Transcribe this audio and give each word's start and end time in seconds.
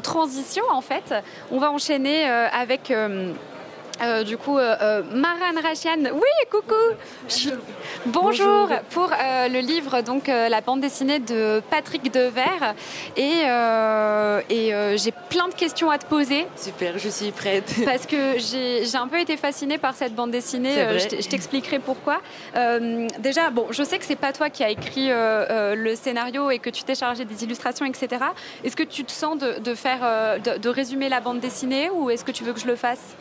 transition, 0.00 0.62
en 0.70 0.80
fait, 0.80 1.14
on 1.50 1.58
va 1.58 1.72
enchaîner 1.72 2.24
avec 2.26 2.92
euh, 4.02 4.24
du 4.24 4.38
coup, 4.38 4.58
euh, 4.58 4.76
euh, 4.80 5.02
Maran 5.12 5.60
Rachian, 5.62 5.98
oui, 6.12 6.48
coucou. 6.50 6.74
Bonjour, 8.06 8.68
pour 8.90 9.10
le 9.10 9.60
livre 9.60 10.00
donc 10.00 10.28
la 10.28 10.60
bande 10.60 10.80
dessinée 10.80 11.18
de 11.18 11.62
Patrick 11.70 12.12
Devers 12.12 12.74
et, 13.16 13.42
et 14.50 14.96
j'ai 14.96 15.12
plein 15.28 15.48
de 15.48 15.54
questions 15.54 15.90
à 15.90 15.98
te 15.98 16.06
poser. 16.06 16.46
Super, 16.56 16.98
je 16.98 17.08
suis 17.08 17.30
prête. 17.30 17.74
Parce 17.84 18.06
que 18.06 18.38
j'ai 18.38 18.96
un 18.96 19.08
peu 19.08 19.20
été 19.20 19.36
fascinée 19.36 19.78
par 19.78 19.94
cette 19.94 20.14
bande 20.14 20.30
dessinée. 20.30 20.74
je 20.98 21.28
t'expliquerai 21.28 21.78
pourquoi. 21.78 22.20
déjà, 23.18 23.50
bon, 23.50 23.66
je 23.70 23.82
sais 23.82 23.98
que 23.98 24.04
c'est 24.04 24.16
pas 24.16 24.32
toi 24.32 24.50
qui 24.50 24.64
as 24.64 24.70
écrit 24.70 25.08
le 25.10 25.94
scénario 25.94 26.50
et 26.50 26.58
que 26.58 26.70
tu 26.70 26.84
t'es 26.84 26.94
chargé 26.94 27.24
des 27.24 27.44
illustrations, 27.44 27.84
etc. 27.84 28.24
Est-ce 28.64 28.76
que 28.76 28.82
tu 28.82 29.04
te 29.04 29.12
sens 29.12 29.36
de, 29.38 29.74
faire, 29.74 30.00
de 30.40 30.68
résumer 30.68 31.08
la 31.08 31.20
bande 31.20 31.40
dessinée 31.40 31.90
ou 31.90 32.10
est-ce 32.10 32.24
que 32.24 32.32
tu 32.32 32.44
veux 32.44 32.52
que 32.52 32.60
je 32.60 32.66
le 32.66 32.76
fasse? 32.76 33.16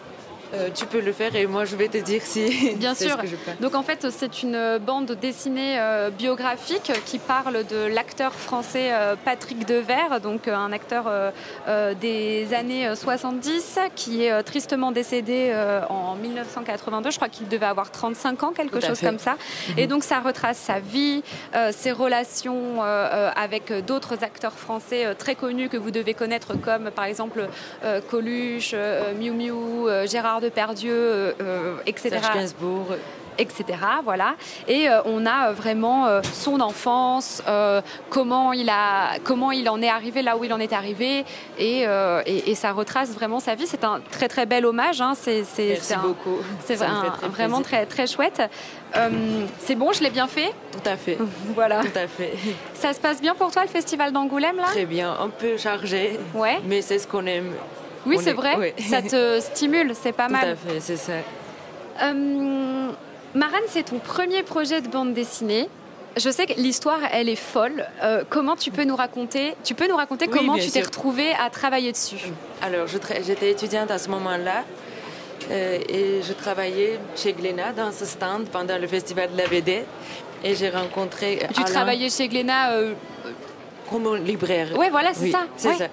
Euh, 0.53 0.70
tu 0.73 0.85
peux 0.88 0.99
le 0.99 1.12
faire 1.12 1.35
et 1.35 1.45
moi 1.45 1.66
je 1.66 1.76
vais 1.76 1.88
te 1.88 1.98
dire 1.98 2.21
si. 2.23 2.76
Bien 2.76 2.95
sûr. 2.95 3.17
Donc 3.59 3.76
en 3.76 3.84
fait, 3.84 4.07
c'est 4.09 4.41
une 4.41 4.80
bande 4.80 5.12
dessinée 5.12 5.80
euh, 5.80 6.09
biographique 6.09 6.91
qui 7.05 7.20
parle 7.20 7.66
de 7.66 7.85
l'acteur 7.94 8.34
français 8.34 8.90
euh, 8.91 9.16
Patrick 9.23 9.67
Devers, 9.67 10.20
donc 10.21 10.48
un 10.48 10.71
acteur 10.71 11.12
des 12.02 12.48
années 12.54 12.95
70 12.95 13.80
qui 13.95 14.23
est 14.23 14.43
tristement 14.43 14.91
décédé 14.91 15.54
en 15.90 16.16
1982. 16.16 17.12
Je 17.12 17.16
crois 17.18 17.29
qu'il 17.29 17.48
devait 17.48 17.66
avoir 17.66 17.91
35 17.91 18.43
ans, 18.43 18.52
quelque 18.52 18.79
chose 18.79 18.99
comme 18.99 19.20
ça. 19.20 19.35
Et 19.77 19.88
donc 19.88 20.04
ça 20.04 20.20
retrace 20.20 20.57
sa 20.57 20.79
vie, 20.79 21.23
ses 21.71 21.91
relations 21.91 22.81
avec 22.81 23.71
d'autres 23.85 24.24
acteurs 24.24 24.54
français 24.54 25.15
très 25.15 25.35
connus 25.35 25.70
que 25.70 25.77
vous 25.77 25.91
devez 25.91 26.13
connaître, 26.13 26.59
comme 26.59 26.91
par 26.91 27.05
exemple 27.05 27.48
Coluche, 28.09 28.74
Miu 29.20 29.31
Miu, 29.31 30.07
Gérard 30.07 30.38
de 30.40 30.49
Perdieu, 30.49 30.93
euh, 30.93 31.34
euh, 31.41 31.77
etc. 31.85 32.20
etc. 33.37 33.65
Voilà. 34.04 34.35
Et 34.68 34.90
euh, 34.90 35.01
on 35.05 35.26
a 35.26 35.54
vraiment 35.54 36.07
son 36.34 36.59
enfance, 36.59 37.41
comment, 38.09 38.51
il 38.51 38.70
a, 38.70 39.18
comment 39.23 39.51
il 39.51 39.70
en 39.70 39.81
est 39.81 39.90
arrivé 39.90 40.21
là 40.21 40.35
où 40.35 40.43
il 40.43 40.51
en 40.51 40.59
est 40.59 40.73
arrivé, 40.73 41.23
et, 41.57 41.85
et, 42.26 42.55
ça 42.55 42.73
retrace 42.73 43.12
vraiment 43.12 43.40
sa 43.40 43.55
vie. 43.55 43.65
C'est 43.65 43.85
un 43.85 44.01
très 44.12 44.27
très 44.27 44.46
bel 44.46 44.65
hommage. 44.65 44.99
Hein. 44.99 45.13
C'est, 45.15 45.46
Merci 45.57 45.96
beaucoup. 46.01 46.37
C'est 46.65 46.76
vraiment 46.76 47.62
très 47.62 47.85
très 47.85 48.07
chouette. 48.07 48.41
c'est 49.59 49.76
bon, 49.76 49.93
je 49.93 50.03
l'ai 50.03 50.09
bien 50.09 50.27
fait? 50.27 50.53
Tout 50.74 50.90
à 50.90 50.98
fait. 50.98 51.18
voilà. 51.55 51.81
Tout 51.81 51.98
à 51.98 52.07
fait. 52.07 52.34
Ça 52.74 52.93
se 52.93 52.99
passe 52.99 53.21
bien 53.21 53.35
pour 53.35 53.51
toi 53.51 53.62
le 53.62 53.70
festival 53.70 54.12
d'Angoulême 54.12 54.57
là? 54.57 54.68
Très 54.68 54.85
bien, 54.85 55.15
un 55.18 55.29
peu 55.29 55.57
chargé. 55.57 56.20
Ouais. 56.34 56.59
Mais 56.65 56.81
c'est 56.81 56.99
ce 56.99 57.07
qu'on 57.07 57.26
aime. 57.26 57.53
Oui, 58.05 58.18
c'est 58.22 58.34
vrai. 58.34 58.74
Ça 58.90 59.02
te 59.02 59.40
stimule, 59.54 59.94
c'est 60.00 60.12
pas 60.12 60.30
mal. 60.30 60.58
Tout 60.58 60.68
à 60.70 60.74
fait, 60.74 60.80
c'est 60.80 60.98
ça. 60.98 61.14
Euh, 62.02 62.92
Marane, 63.36 63.62
c'est 63.68 63.84
ton 63.84 64.00
premier 64.00 64.44
projet 64.44 64.81
de 64.81 64.88
bande 64.88 65.14
dessinée. 65.14 65.69
Je 66.18 66.30
sais 66.30 66.47
que 66.47 66.53
l'histoire, 66.53 67.00
elle 67.12 67.30
est 67.30 67.36
folle. 67.36 67.86
Euh, 68.03 68.24
comment 68.28 68.56
tu 68.56 68.72
peux 68.72 68.84
nous 68.84 68.96
raconter 68.96 69.56
Tu 69.64 69.75
peux 69.75 69.88
nous 69.88 69.96
raconter 69.96 70.28
comment 70.28 70.58
tu 70.58 70.70
t'es 70.72 70.81
retrouvée 70.81 71.31
à 71.34 71.50
travailler 71.50 71.92
dessus? 71.92 72.18
Alors, 72.62 72.88
j'étais 72.88 73.52
étudiante 73.52 73.92
à 73.92 73.97
ce 73.97 74.09
moment-là. 74.09 74.64
Euh, 75.52 75.80
et 75.88 76.22
je 76.22 76.34
travaillais 76.34 77.00
chez 77.16 77.34
Glénat 77.34 77.72
dans 77.72 77.92
ce 77.92 78.06
stand 78.06 78.47
pendant 78.50 78.78
le 78.78 78.88
festival 78.88 79.31
de 79.31 79.38
la 79.38 79.47
BD. 79.47 79.84
Et 80.44 80.56
j'ai 80.56 80.70
rencontré. 80.70 81.47
Tu 81.53 81.64
travaillais 81.64 82.09
chez 82.09 82.28
Glénat 82.28 82.72
comme 83.90 84.16
libraire. 84.18 84.69
Oui, 84.78 84.88
voilà, 84.91 85.13
c'est 85.13 85.31
ça. 85.31 85.45
C'est 85.57 85.73
ça. 85.73 85.88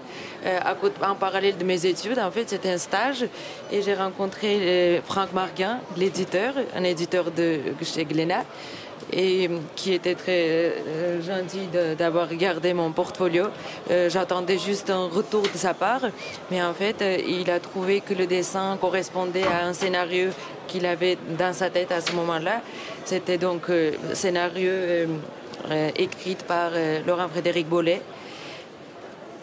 Euh, 0.45 0.59
en 1.03 1.15
parallèle 1.15 1.57
de 1.57 1.65
mes 1.65 1.87
études, 1.87 2.19
en 2.19 2.31
fait, 2.31 2.49
c'était 2.49 2.71
un 2.71 2.79
stage 2.79 3.27
et 3.73 3.83
j'ai 3.83 3.95
rencontré 3.95 4.59
euh, 4.61 5.01
Franck 5.05 5.33
Marguin, 5.33 5.81
l'éditeur, 5.97 6.55
un 6.77 6.85
éditeur 6.85 7.31
de 7.31 7.59
chez 7.83 8.05
Glénat 8.05 8.45
et 9.13 9.49
qui 9.77 9.93
était 9.93 10.15
très 10.15 10.47
euh, 10.47 11.23
gentil 11.23 11.69
d'avoir 11.97 12.29
regardé 12.29 12.75
mon 12.75 12.93
portfolio. 12.93 13.47
J'attendais 14.09 14.59
juste 14.59 14.91
un 14.91 15.07
retour 15.09 15.43
de 15.43 15.57
sa 15.57 15.75
part, 15.75 16.03
mais 16.51 16.63
en 16.63 16.75
fait, 16.75 17.05
il 17.27 17.51
a 17.51 17.61
trouvé 17.61 18.01
que 18.01 18.15
le 18.15 18.27
dessin 18.27 18.77
correspondait 18.81 19.45
à 19.45 19.67
un 19.67 19.73
scénario 19.73 20.31
qu'il 20.67 20.87
avait 20.87 21.19
dans 21.39 21.53
sa 21.53 21.71
tête 21.71 21.93
à 21.93 22.01
ce 22.01 22.13
moment-là. 22.13 22.63
C'était 23.05 23.39
donc 23.39 23.71
scénario 24.13 24.73
écrit 25.97 26.37
par 26.47 26.71
Laurent 27.07 27.29
Frédéric 27.29 27.69
Bollet 27.69 28.03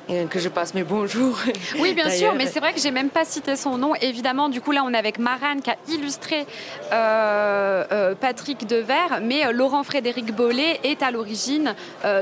que 0.08 0.40
je 0.40 0.50
passe 0.50 0.74
mes 0.74 0.84
bonjours. 0.84 1.38
Oui, 1.80 1.94
bien 1.94 2.09
sûr, 2.09 2.34
mais 2.36 2.46
c'est 2.46 2.59
vrai 2.59 2.74
que 2.74 2.80
j'ai 2.80 2.91
même 2.91 3.09
pas 3.09 3.25
cité 3.25 3.56
son 3.56 3.78
nom. 3.78 3.94
Évidemment, 3.96 4.50
du 4.50 4.62
coup, 4.62 4.72
là, 4.72 4.84
on 4.86 4.94
est 4.94 4.97
avec 4.97 5.18
Marane 5.18 5.62
qui 5.62 5.69
a 5.69 5.78
illustré 5.90 6.46
euh, 6.91 7.84
euh, 7.91 8.16
Patrick 8.16 8.68
Devers, 8.68 9.19
mais 9.22 9.46
euh, 9.46 9.52
Laurent 9.52 9.84
Frédéric 9.84 10.34
Bollet 10.34 10.80
est 10.84 11.02
à 11.02 11.12
l'origine 11.12 11.75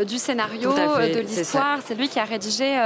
du 0.07 0.17
scénario, 0.17 0.73
de 0.73 1.19
l'histoire. 1.19 1.79
C'est 1.85 1.95
lui 1.95 2.07
qui 2.07 2.19
a 2.19 2.23
rédigé 2.23 2.77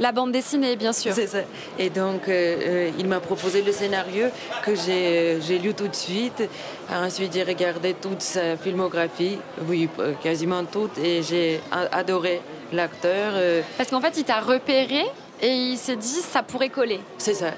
la 0.00 0.12
bande 0.12 0.32
dessinée, 0.32 0.76
bien 0.76 0.92
sûr. 0.92 1.12
C'est 1.12 1.26
ça. 1.26 1.38
Et 1.78 1.90
donc, 1.90 2.22
il 2.28 3.06
m'a 3.06 3.20
proposé 3.20 3.62
le 3.62 3.72
scénario 3.72 4.26
que 4.62 4.74
j'ai 4.74 5.58
lu 5.58 5.74
tout 5.74 5.88
de 5.88 5.94
suite. 5.94 6.48
Ensuite, 6.90 7.32
j'ai 7.34 7.42
regardé 7.42 7.94
toute 7.94 8.22
sa 8.22 8.56
filmographie, 8.56 9.38
oui, 9.68 9.88
quasiment 10.22 10.64
toute, 10.64 10.98
et 10.98 11.22
j'ai 11.22 11.60
adoré 11.92 12.40
l'acteur. 12.72 13.32
Euh, 13.34 13.62
Parce 13.76 13.90
qu'en 13.90 14.00
fait, 14.00 14.14
il 14.16 14.24
t'a 14.24 14.40
repéré 14.40 15.04
et 15.42 15.48
il 15.48 15.76
s'est 15.76 15.96
dit 15.96 16.06
ça 16.08 16.42
pourrait 16.42 16.68
coller. 16.68 17.00
C'est 17.18 17.34
ça. 17.34 17.50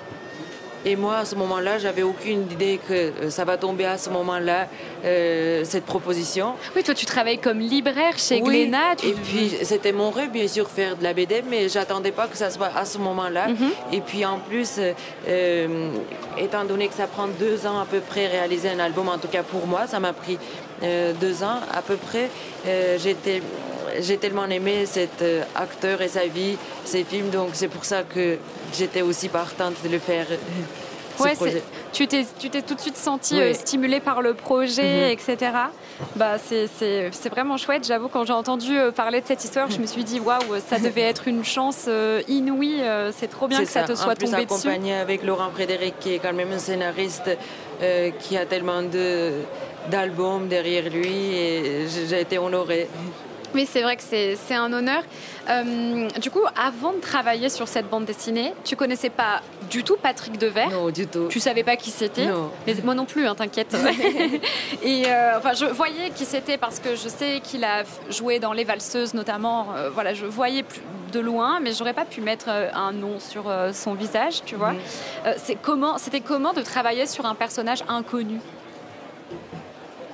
Et 0.84 0.94
moi, 0.94 1.17
à 1.17 1.25
ce 1.25 1.34
moment-là, 1.34 1.78
j'avais 1.78 2.05
aucune 2.05 2.43
idée 2.53 2.78
que 2.89 2.93
euh, 2.93 3.31
ça 3.31 3.45
va 3.45 3.56
tomber 3.56 3.87
à 3.87 3.99
ce 3.99 4.09
moment-là, 4.11 4.69
euh, 5.05 5.65
cette 5.65 5.84
proposition. 5.84 6.53
Oui, 6.77 6.84
toi, 6.84 6.95
tu 6.95 7.05
travailles 7.05 7.41
comme 7.41 7.59
libraire 7.59 8.16
chez 8.19 8.41
oui. 8.41 8.71
Et 9.03 9.12
puis, 9.12 9.50
c'était 9.65 9.91
mon 9.91 10.11
rêve, 10.11 10.31
bien 10.31 10.47
sûr, 10.47 10.71
faire 10.71 10.97
de 10.97 11.03
la 11.03 11.12
BD, 11.12 11.43
mais 11.50 11.69
j'attendais 11.69 12.12
pas 12.12 12.28
que 12.28 12.37
ça 12.37 12.50
soit 12.50 12.71
à 12.77 12.84
ce 12.84 12.99
moment-là. 12.99 13.49
Mhm. 13.49 13.71
Et 13.95 14.00
puis, 14.00 14.25
en 14.25 14.39
plus, 14.39 14.78
étant 16.39 16.65
donné 16.65 16.87
que 16.87 16.95
ça 16.95 17.09
prend 17.09 17.27
deux 17.27 17.66
ans 17.66 17.81
à 17.81 17.84
peu 17.84 17.99
près 17.99 18.28
réaliser 18.28 18.69
un 18.69 18.78
album, 18.78 19.09
en 19.09 19.19
tout 19.19 19.28
cas 19.28 19.43
pour 19.43 19.66
moi, 19.66 19.89
ça 19.89 19.99
m'a 19.99 20.12
pris 20.12 20.39
deux 21.21 21.43
ans 21.43 21.59
à 21.75 21.83
peu 21.83 21.97
près, 21.97 22.31
j'étais 22.99 23.43
j'ai 24.01 24.17
tellement 24.17 24.47
aimé 24.47 24.87
cet 24.87 25.23
euh, 25.23 25.43
acteur 25.55 26.03
et 26.03 26.09
sa 26.09 26.27
vie, 26.27 26.57
ses 26.84 27.05
films, 27.05 27.31
donc 27.31 27.51
c'est 27.53 27.69
pour 27.69 27.84
ça 27.84 28.03
que 28.03 28.39
j'étais 28.77 29.03
aussi 29.03 29.29
partante 29.29 29.75
de 29.84 29.89
le 29.89 29.99
faire. 29.99 30.27
Euh, 30.31 31.23
ouais, 31.23 31.62
tu 31.93 32.07
t'es, 32.07 32.27
tu 32.39 32.51
t'es 32.51 32.62
tout 32.62 32.75
de 32.75 32.81
suite 32.81 32.97
senti 32.97 33.41
euh, 33.41 33.55
stimulé 33.55 34.01
par 34.01 34.21
le 34.21 34.34
projet, 34.34 35.07
mhm. 35.07 35.12
etc. 35.12 35.53
Bah, 36.15 36.37
c'est, 36.39 36.69
c'est, 36.79 37.29
vraiment 37.31 37.57
chouette. 37.57 37.87
J'avoue, 37.87 38.09
quand 38.09 38.27
j'ai 38.27 38.34
entendu 38.34 38.75
parler 38.95 39.23
de 39.23 39.27
cette 39.27 39.43
histoire, 39.43 39.71
je 39.71 39.79
me 39.79 39.87
suis 39.87 40.05
dit, 40.05 40.21
waouh, 40.21 40.61
ça 40.69 40.78
devait 40.78 41.01
être 41.03 41.27
une 41.27 41.43
chance 41.43 41.89
inouïe. 42.28 42.83
c'est 43.17 43.28
trop 43.28 43.49
bien 43.49 43.61
que 43.61 43.71
ça, 43.71 43.84
te 43.84 43.95
soit 43.95 44.15
plus, 44.15 44.31
tombé 44.31 44.45
dessus. 44.45 44.69
accompagné 44.69 44.95
avec 44.95 45.25
Laurent 45.25 45.51
Frédéric, 45.51 45.99
qui 45.99 46.13
est 46.13 46.19
quand 46.19 46.34
même 46.34 46.53
un 46.53 46.59
scénariste 46.59 47.31
qui 48.21 48.37
a 48.37 48.45
tellement 48.45 48.83
de, 48.83 49.33
d'albums 49.91 50.49
derrière 50.49 50.91
lui, 50.91 51.34
et 51.34 51.87
j'ai 51.89 52.21
été 52.21 52.37
honorée. 52.37 52.89
Oui, 53.55 53.69
c'est 53.71 53.83
vrai 53.83 53.97
que 53.97 54.03
c'est 54.03 54.55
un 54.55 54.73
honneur. 54.73 55.03
Euh, 55.49 56.09
du 56.21 56.31
coup, 56.31 56.43
avant 56.57 56.93
de 56.93 57.01
travailler 57.01 57.49
sur 57.49 57.69
cette 57.69 57.89
bande 57.89 58.05
dessinée, 58.05 58.53
tu 58.65 58.77
connaissais 58.77 59.11
pas 59.11 59.41
du 59.71 59.84
tout 59.84 59.97
Patrick 60.01 60.39
Devers? 60.39 60.71
Non, 60.71 60.91
du 60.91 61.07
tout. 61.07 61.29
Tu 61.29 61.41
savais 61.41 61.62
pas 61.62 61.77
qui 61.77 61.91
c'était? 61.91 62.27
Non. 62.27 62.51
Mais 62.67 62.75
moi 62.84 62.95
non 62.95 63.05
plus, 63.05 63.27
hein, 63.27 63.34
t'inquiète. 63.34 63.77
et 64.83 65.05
euh, 65.07 65.39
enfin, 65.39 65.53
je 65.55 65.66
voyais 65.66 66.10
qui 66.10 66.25
c'était 66.25 66.59
parce 66.59 66.81
que 66.81 66.91
je 66.97 67.09
sais 67.09 67.41
qu'il 67.43 67.65
a 67.65 67.84
joué 68.10 68.39
dans 68.39 68.53
Les 68.53 68.65
Valseuses 68.65 69.15
notamment. 69.15 69.69
Euh, 69.77 69.91
voilà, 69.91 70.15
je 70.15 70.27
voyais 70.27 70.63
plus 70.63 70.83
de 71.13 71.21
loin, 71.21 71.60
mais 71.60 71.72
j'aurais 71.72 71.95
pas 71.95 72.04
pu 72.04 72.21
mettre 72.21 72.49
un 72.49 72.92
nom 72.92 73.21
sur 73.21 73.45
son 73.72 73.95
visage, 73.95 74.42
tu 74.45 74.57
vois. 74.57 74.75
c'est 75.37 75.54
comment, 75.54 75.99
c'était 75.99 76.21
comment 76.21 76.53
de 76.53 76.63
travailler 76.63 77.07
sur 77.07 77.27
un 77.27 77.37
personnage 77.37 77.84
inconnu? 77.89 78.41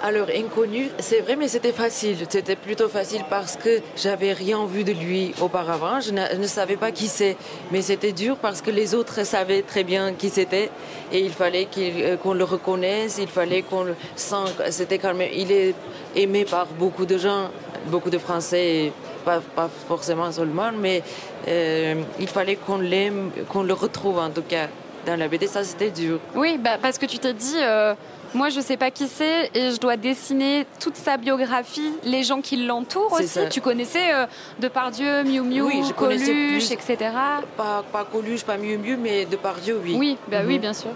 Alors 0.02 0.26
inconnu, 0.34 0.88
c'est 0.98 1.20
vrai, 1.20 1.36
mais 1.36 1.46
c'était 1.46 1.72
facile. 1.72 2.16
C'était 2.28 2.56
plutôt 2.56 2.88
facile 2.88 3.22
parce 3.30 3.56
que 3.56 3.80
j'avais 3.96 4.32
rien 4.32 4.66
vu 4.66 4.82
de 4.82 4.92
lui 4.92 5.32
auparavant. 5.40 6.00
Je 6.00 6.10
ne, 6.10 6.46
savais 6.46 6.76
pas 6.76 6.90
qui 6.90 7.06
c'est, 7.06 7.36
mais 7.70 7.82
c'était 7.82 8.10
dur 8.10 8.36
parce 8.36 8.62
que 8.62 8.72
les 8.72 8.96
autres 8.96 9.24
savaient 9.24 9.62
très 9.62 9.84
bien 9.84 10.12
qui 10.12 10.28
c'était 10.28 10.70
et 11.12 11.20
il 11.20 11.30
fallait 11.30 11.68
euh, 11.78 12.16
qu'on 12.16 12.34
le 12.34 12.42
reconnaisse. 12.42 13.18
Il 13.22 13.28
fallait 13.28 13.62
qu'on 13.62 13.84
le 13.84 13.94
sente. 14.16 14.60
C'était 14.70 14.98
quand 14.98 15.14
même. 15.14 15.30
Il 15.32 15.52
est 15.52 15.74
aimé 16.16 16.44
par 16.44 16.66
beaucoup 16.66 17.06
de 17.06 17.16
gens, 17.16 17.50
beaucoup 17.86 18.10
de 18.10 18.18
Français. 18.18 18.92
Pas, 19.24 19.40
pas, 19.54 19.70
forcément 19.86 20.32
seulement, 20.32 20.72
mais 20.76 21.00
euh, 21.46 21.94
il 22.18 22.26
fallait 22.26 22.56
qu'on 22.56 22.78
l'aime, 22.78 23.30
qu'on 23.48 23.62
le 23.62 23.72
retrouve 23.72 24.18
en 24.18 24.30
tout 24.30 24.42
cas 24.42 24.66
dans 25.06 25.16
la 25.16 25.28
BD. 25.28 25.46
Ça, 25.46 25.62
c'était 25.62 25.90
dur. 25.90 26.18
Oui, 26.34 26.58
bah, 26.58 26.76
parce 26.82 26.98
que 26.98 27.06
tu 27.06 27.20
t'es 27.20 27.32
dit, 27.32 27.54
euh, 27.60 27.94
moi 28.34 28.48
je 28.48 28.60
sais 28.60 28.76
pas 28.76 28.90
qui 28.90 29.08
c'est 29.08 29.50
et 29.54 29.70
je 29.70 29.78
dois 29.78 29.96
dessiner 29.96 30.66
toute 30.80 30.96
sa 30.96 31.16
biographie, 31.16 31.92
les 32.04 32.22
gens 32.22 32.40
qui 32.40 32.56
l'entourent 32.56 33.12
aussi. 33.12 33.40
Tu 33.50 33.60
connaissais 33.60 34.12
euh, 34.12 34.26
Depardieu, 34.60 35.22
Miu 35.24 35.42
Miu, 35.42 35.62
oui, 35.62 35.82
Coluche, 35.96 36.70
etc. 36.70 36.96
Pas, 37.56 37.84
pas 37.92 38.04
Coluche, 38.04 38.44
pas 38.44 38.56
Miu 38.56 38.78
Miu, 38.78 38.96
mais 38.96 39.24
Depardieu, 39.24 39.80
oui. 39.82 39.96
Oui, 39.98 40.18
bah 40.28 40.38
oui, 40.46 40.54
mhm. 40.54 40.60
bien 40.60 40.72
sûr. 40.72 40.90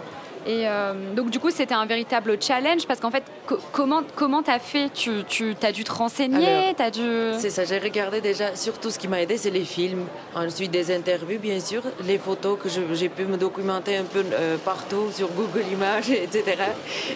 Et 0.47 0.69
euh, 0.69 0.93
donc 1.15 1.31
du 1.31 1.41
coup, 1.41 1.51
c'était 1.51 1.75
un 1.75 1.87
véritable 1.87 2.41
challenge 2.41 2.87
parce 2.87 3.01
qu'en 3.01 3.11
fait, 3.11 3.25
comment 3.73 4.03
comment 4.15 4.45
t'as 4.45 4.61
fait? 4.61 4.91
Tu, 4.95 5.25
tu 5.29 5.57
as 5.61 5.73
dû 5.73 5.83
te 5.83 5.93
renseigner, 5.93 6.73
t'as 6.77 6.91
dû. 6.91 7.33
C'est 7.37 7.51
ça. 7.51 7.65
J'ai 7.65 7.79
regardé 7.79 8.21
déjà. 8.21 8.55
Surtout, 8.55 8.91
ce 8.91 8.99
qui 8.99 9.09
m'a 9.09 9.21
aidé, 9.21 9.39
c'est 9.39 9.51
les 9.51 9.65
films. 9.65 10.07
Ensuite, 10.37 10.71
des 10.71 10.95
interviews, 10.95 11.41
bien 11.41 11.59
sûr, 11.59 11.83
les 12.05 12.19
photos 12.19 12.59
que 12.63 12.69
j'ai 12.69 13.09
pu 13.09 13.25
me 13.25 13.37
documenter 13.37 13.97
un 13.97 14.05
peu 14.05 14.25
euh, 14.33 14.57
partout 14.65 15.11
sur 15.13 15.29
Google 15.31 15.65
Images, 15.73 16.11
etc. 16.11 16.45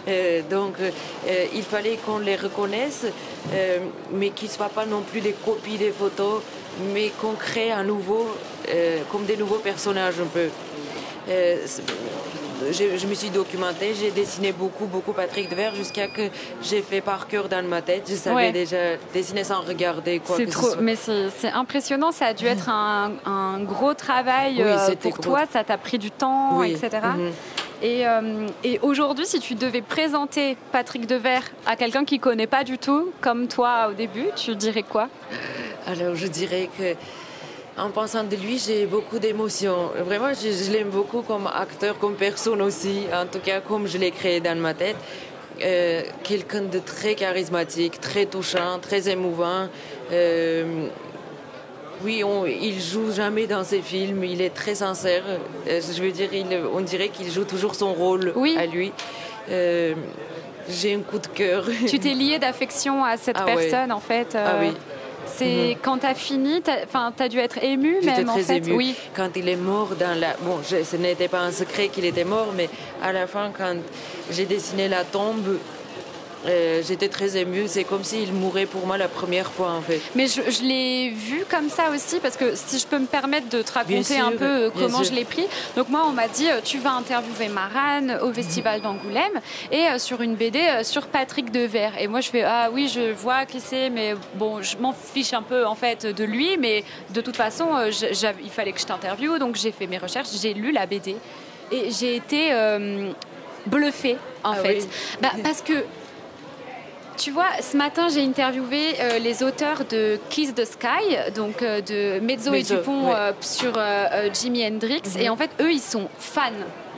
Euh, 0.09 0.43
donc, 0.51 0.75
il 1.55 1.63
fallait 1.63 1.99
qu'on 2.05 2.19
les 2.19 2.37
reconnaisse, 2.37 3.07
mais 4.13 4.31
qu'ils 4.31 4.49
ne 4.49 4.55
soient 4.55 4.69
pas 4.69 4.87
non 4.87 5.03
plus 5.03 5.21
des 5.21 5.33
copies 5.33 5.79
des 5.79 5.93
photos, 5.93 6.43
mais 6.93 7.11
qu'on 7.21 7.35
crée 7.35 7.71
à 7.71 7.85
nouveau 7.85 8.27
comme 9.11 9.25
des 9.25 9.37
nouveaux 9.37 9.59
personnages 9.59 10.21
un 10.21 10.27
peu 10.27 10.49
je, 12.71 13.07
me 13.07 13.15
suis 13.15 13.31
documentée, 13.31 13.95
j'ai 13.99 14.11
dessiné 14.11 14.53
beaucoup, 14.53 14.87
beaucoup 14.87 15.13
Patrick 15.13 15.49
Devers 15.49 15.75
jusqu'à 15.75 16.09
que 16.09 16.29
j'ai 16.63 16.83
fait 16.83 17.01
par 17.01 17.27
cœur 17.27 17.49
dans 17.49 17.67
ma 17.67 17.83
tête. 17.83 18.05
Je 18.09 18.15
savais 18.15 18.53
déjà 18.53 18.97
dessiner 19.13 19.45
sans 19.45 19.61
regarder 19.61 20.21
quoi 20.21 20.37
que 20.37 20.51
trop, 20.51 20.77
Mais 20.81 20.97
c'est 20.97 21.49
impressionnant, 21.49 22.13
ça 22.13 22.27
a 22.27 22.35
dû 22.35 22.47
être 22.47 22.69
un, 22.69 23.61
gros 23.61 23.95
travail 23.95 24.63
euh, 24.63 24.95
pour 25.01 25.19
toi, 25.19 25.43
ça 25.51 25.65
t'a 25.65 25.79
pris 25.79 25.99
du 25.99 26.11
temps, 26.11 26.63
etc. 26.63 26.91
Mhm. 27.17 27.33
Et, 27.83 28.07
euh, 28.07 28.47
et 28.63 28.79
aujourd'hui, 28.83 29.27
si 29.27 29.41
tu 29.41 29.55
devais 29.55 29.81
présenter 29.81 30.57
Patrick 30.71 31.07
Devers 31.07 31.45
à 31.67 31.77
quelqu'un 31.77 32.05
qui 32.05 32.17
ne 32.17 32.21
connaît 32.21 32.47
pas 32.47 32.63
du 32.63 32.77
tout, 32.77 33.11
comme 33.21 33.49
toi 33.49 33.89
au 33.91 33.95
début, 33.95 34.27
tu 34.37 34.55
dirais 34.55 34.83
quoi? 34.83 35.09
Alors, 35.87 36.15
je 36.15 36.27
dirais 36.27 36.69
que 36.79 36.95
en 37.81 37.91
pensant 37.91 38.25
de 38.25 38.37
lui, 38.37 38.59
j'ai 38.59 38.87
beaucoup 38.87 39.19
d'émotions. 39.19 39.91
Vraiment, 40.05 40.33
je, 40.35 40.71
l'aime 40.71 40.91
beaucoup 40.91 41.23
comme 41.23 41.47
acteur, 41.47 41.99
comme 41.99 42.15
personne 42.15 42.61
aussi, 42.63 43.07
en 43.13 43.27
tout 43.27 43.41
cas 43.41 43.61
comme 43.61 43.87
je 43.87 43.99
l'ai 43.99 44.11
créé 44.11 44.41
dans 44.41 44.59
ma 44.59 44.75
tête. 44.75 44.97
Euh, 45.63 46.03
quelqu'un 46.23 46.63
de 46.63 46.79
très 46.79 47.15
charismatique, 47.15 48.01
très 48.01 48.27
touchant, 48.27 48.79
très 48.81 49.11
émouvant. 49.11 49.69
Euh, 50.13 50.87
oui, 52.03 52.25
on, 52.25 52.47
il 52.47 52.81
joue 52.81 53.13
jamais 53.13 53.47
dans 53.47 53.63
ses 53.63 53.83
films, 53.83 54.25
il 54.25 54.41
est 54.41 54.55
très 54.55 54.75
sincère. 54.75 55.23
Euh, 55.69 55.81
je 55.81 56.03
veux 56.03 56.13
dire, 56.13 56.31
on 56.73 56.81
dirait 56.81 57.09
qu'il 57.09 57.31
joue 57.31 57.45
toujours 57.45 57.75
son 57.75 57.93
rôle 57.93 58.33
à 58.57 58.67
lui. 58.67 58.93
j'ai 59.49 60.95
un 60.95 61.01
coup 61.01 61.19
de 61.19 61.27
cœur. 61.27 61.67
Tu 61.87 61.99
t'es 61.99 62.15
lié 62.15 62.39
d'affection 62.39 63.05
à 63.05 63.19
cette 63.19 63.37
ah 63.39 63.45
personne, 63.45 63.93
en 63.93 64.01
fait. 64.01 64.35
Ah 64.35 64.57
oui. 64.61 64.73
C'est 65.37 65.71
mhm. 65.71 65.77
quand 65.83 65.99
tu 65.99 66.07
as 66.07 66.15
fini, 66.15 66.63
tu 66.63 66.71
as, 66.71 67.29
dû 67.29 67.39
être 67.39 67.63
ému 67.63 68.01
même 68.03 68.27
très 68.27 68.31
en 68.31 68.45
fait. 68.45 68.73
Oui. 68.73 68.95
Quand 69.15 69.31
il 69.37 69.49
est 69.49 69.57
mort 69.57 69.91
dans 69.99 70.19
la. 70.19 70.35
Bon, 70.41 70.59
ce 70.63 70.97
n'était 70.97 71.29
pas 71.29 71.41
un 71.41 71.53
secret 71.53 71.89
qu'il 71.89 72.05
était 72.05 72.25
mort, 72.25 72.53
mais 72.57 72.69
à 73.03 73.13
la 73.13 73.27
fin, 73.27 73.51
quand 73.57 73.77
j'ai 74.31 74.47
dessiné 74.47 74.89
la 74.89 75.05
tombe, 75.05 75.59
euh, 76.47 76.83
j'étais 76.87 77.09
très 77.09 77.37
émue. 77.37 77.65
C'est 77.67 77.85
comme 77.85 78.05
s'il 78.05 78.33
mourait 78.33 78.67
pour 78.67 78.87
moi 78.87 78.97
la 78.97 79.09
première 79.09 79.51
fois, 79.51 79.73
en 79.73 79.83
fait. 79.83 80.01
Mais 80.15 80.27
je, 80.27 80.63
l'ai 80.63 81.11
vu 81.11 81.45
comme 81.49 81.69
ça 81.69 81.91
aussi, 81.91 82.19
parce 82.21 82.37
que 82.37 82.55
si 82.55 82.79
je 82.79 82.87
peux 82.87 82.99
me 82.99 83.07
permettre 83.07 83.49
de 83.49 83.63
te 83.63 83.73
raconter 83.73 84.19
un 84.19 84.33
peu 84.33 84.45
euh, 84.45 84.71
comment 84.71 85.03
je 85.03 85.13
l'ai 85.13 85.25
pris. 85.25 85.47
Donc, 85.77 85.89
moi, 85.89 86.05
on 86.07 86.13
m'a 86.13 86.29
dit 86.29 86.49
euh, 86.49 86.61
tu 86.65 86.79
vas 86.79 86.93
interviewer 86.93 87.49
Marane 87.49 88.19
au 88.23 88.33
Festival 88.33 88.81
d'Angoulême 88.81 89.41
et 89.71 89.99
sur 89.99 90.23
une 90.23 90.35
BD 90.35 90.61
sur 90.83 91.07
Patrick 91.07 91.51
Devers. 91.51 91.93
Et 92.01 92.07
moi, 92.07 92.21
je 92.21 92.31
fais 92.31 92.43
ah 92.43 92.71
oui, 92.73 92.89
je 92.89 93.13
vois 93.13 93.45
qui 93.45 93.61
c'est, 93.61 93.91
mais 93.91 94.15
bon, 94.35 94.63
je 94.63 94.77
m'en 94.79 94.93
fiche 94.93 95.33
un 95.35 95.43
peu, 95.43 95.67
en 95.67 95.75
fait, 95.75 96.07
de 96.07 96.25
lui. 96.25 96.57
Mais 96.59 96.85
de 97.11 97.21
toute 97.21 97.37
façon, 97.37 97.67
il 97.91 98.51
fallait 98.51 98.73
que 98.73 98.81
je 98.81 98.87
t'interviewe. 98.87 99.39
Donc, 99.39 99.57
j'ai 99.57 99.73
fait 99.73 99.87
mes 99.87 99.99
recherches, 99.99 100.29
j'ai 100.41 100.55
lu 100.55 100.73
la 100.73 100.87
BD. 100.87 101.17
Et 101.73 101.91
j'ai 101.91 102.17
été 102.17 102.53
bluffée, 103.67 104.17
en 104.43 104.53
ah 104.53 104.57
fait. 104.57 104.89
Bah, 105.21 105.31
parce 105.43 105.63
que 105.63 105.85
tu 107.17 107.31
vois, 107.31 107.51
ce 107.61 107.77
matin, 107.77 108.09
j'ai 108.09 108.25
interviewé 108.25 108.95
euh, 109.01 109.19
les 109.19 109.43
auteurs 109.43 109.85
de 109.85 110.19
Kiss 110.31 110.55
the 110.55 110.65
Sky, 110.65 111.33
donc 111.35 111.63
euh, 111.63 111.81
de 111.81 112.21
Mezzo, 112.21 112.53
et 112.55 112.63
Dupont 112.63 113.13
euh, 113.13 113.33
sur 113.41 113.79
Jimi 114.33 114.67
Hendrix. 114.67 115.03
Mhm. 115.05 115.21
Et 115.21 115.29
en 115.29 115.37
fait, 115.37 115.51
eux, 115.61 115.73
ils 115.73 115.81
sont 115.81 116.09
fans 116.19 116.51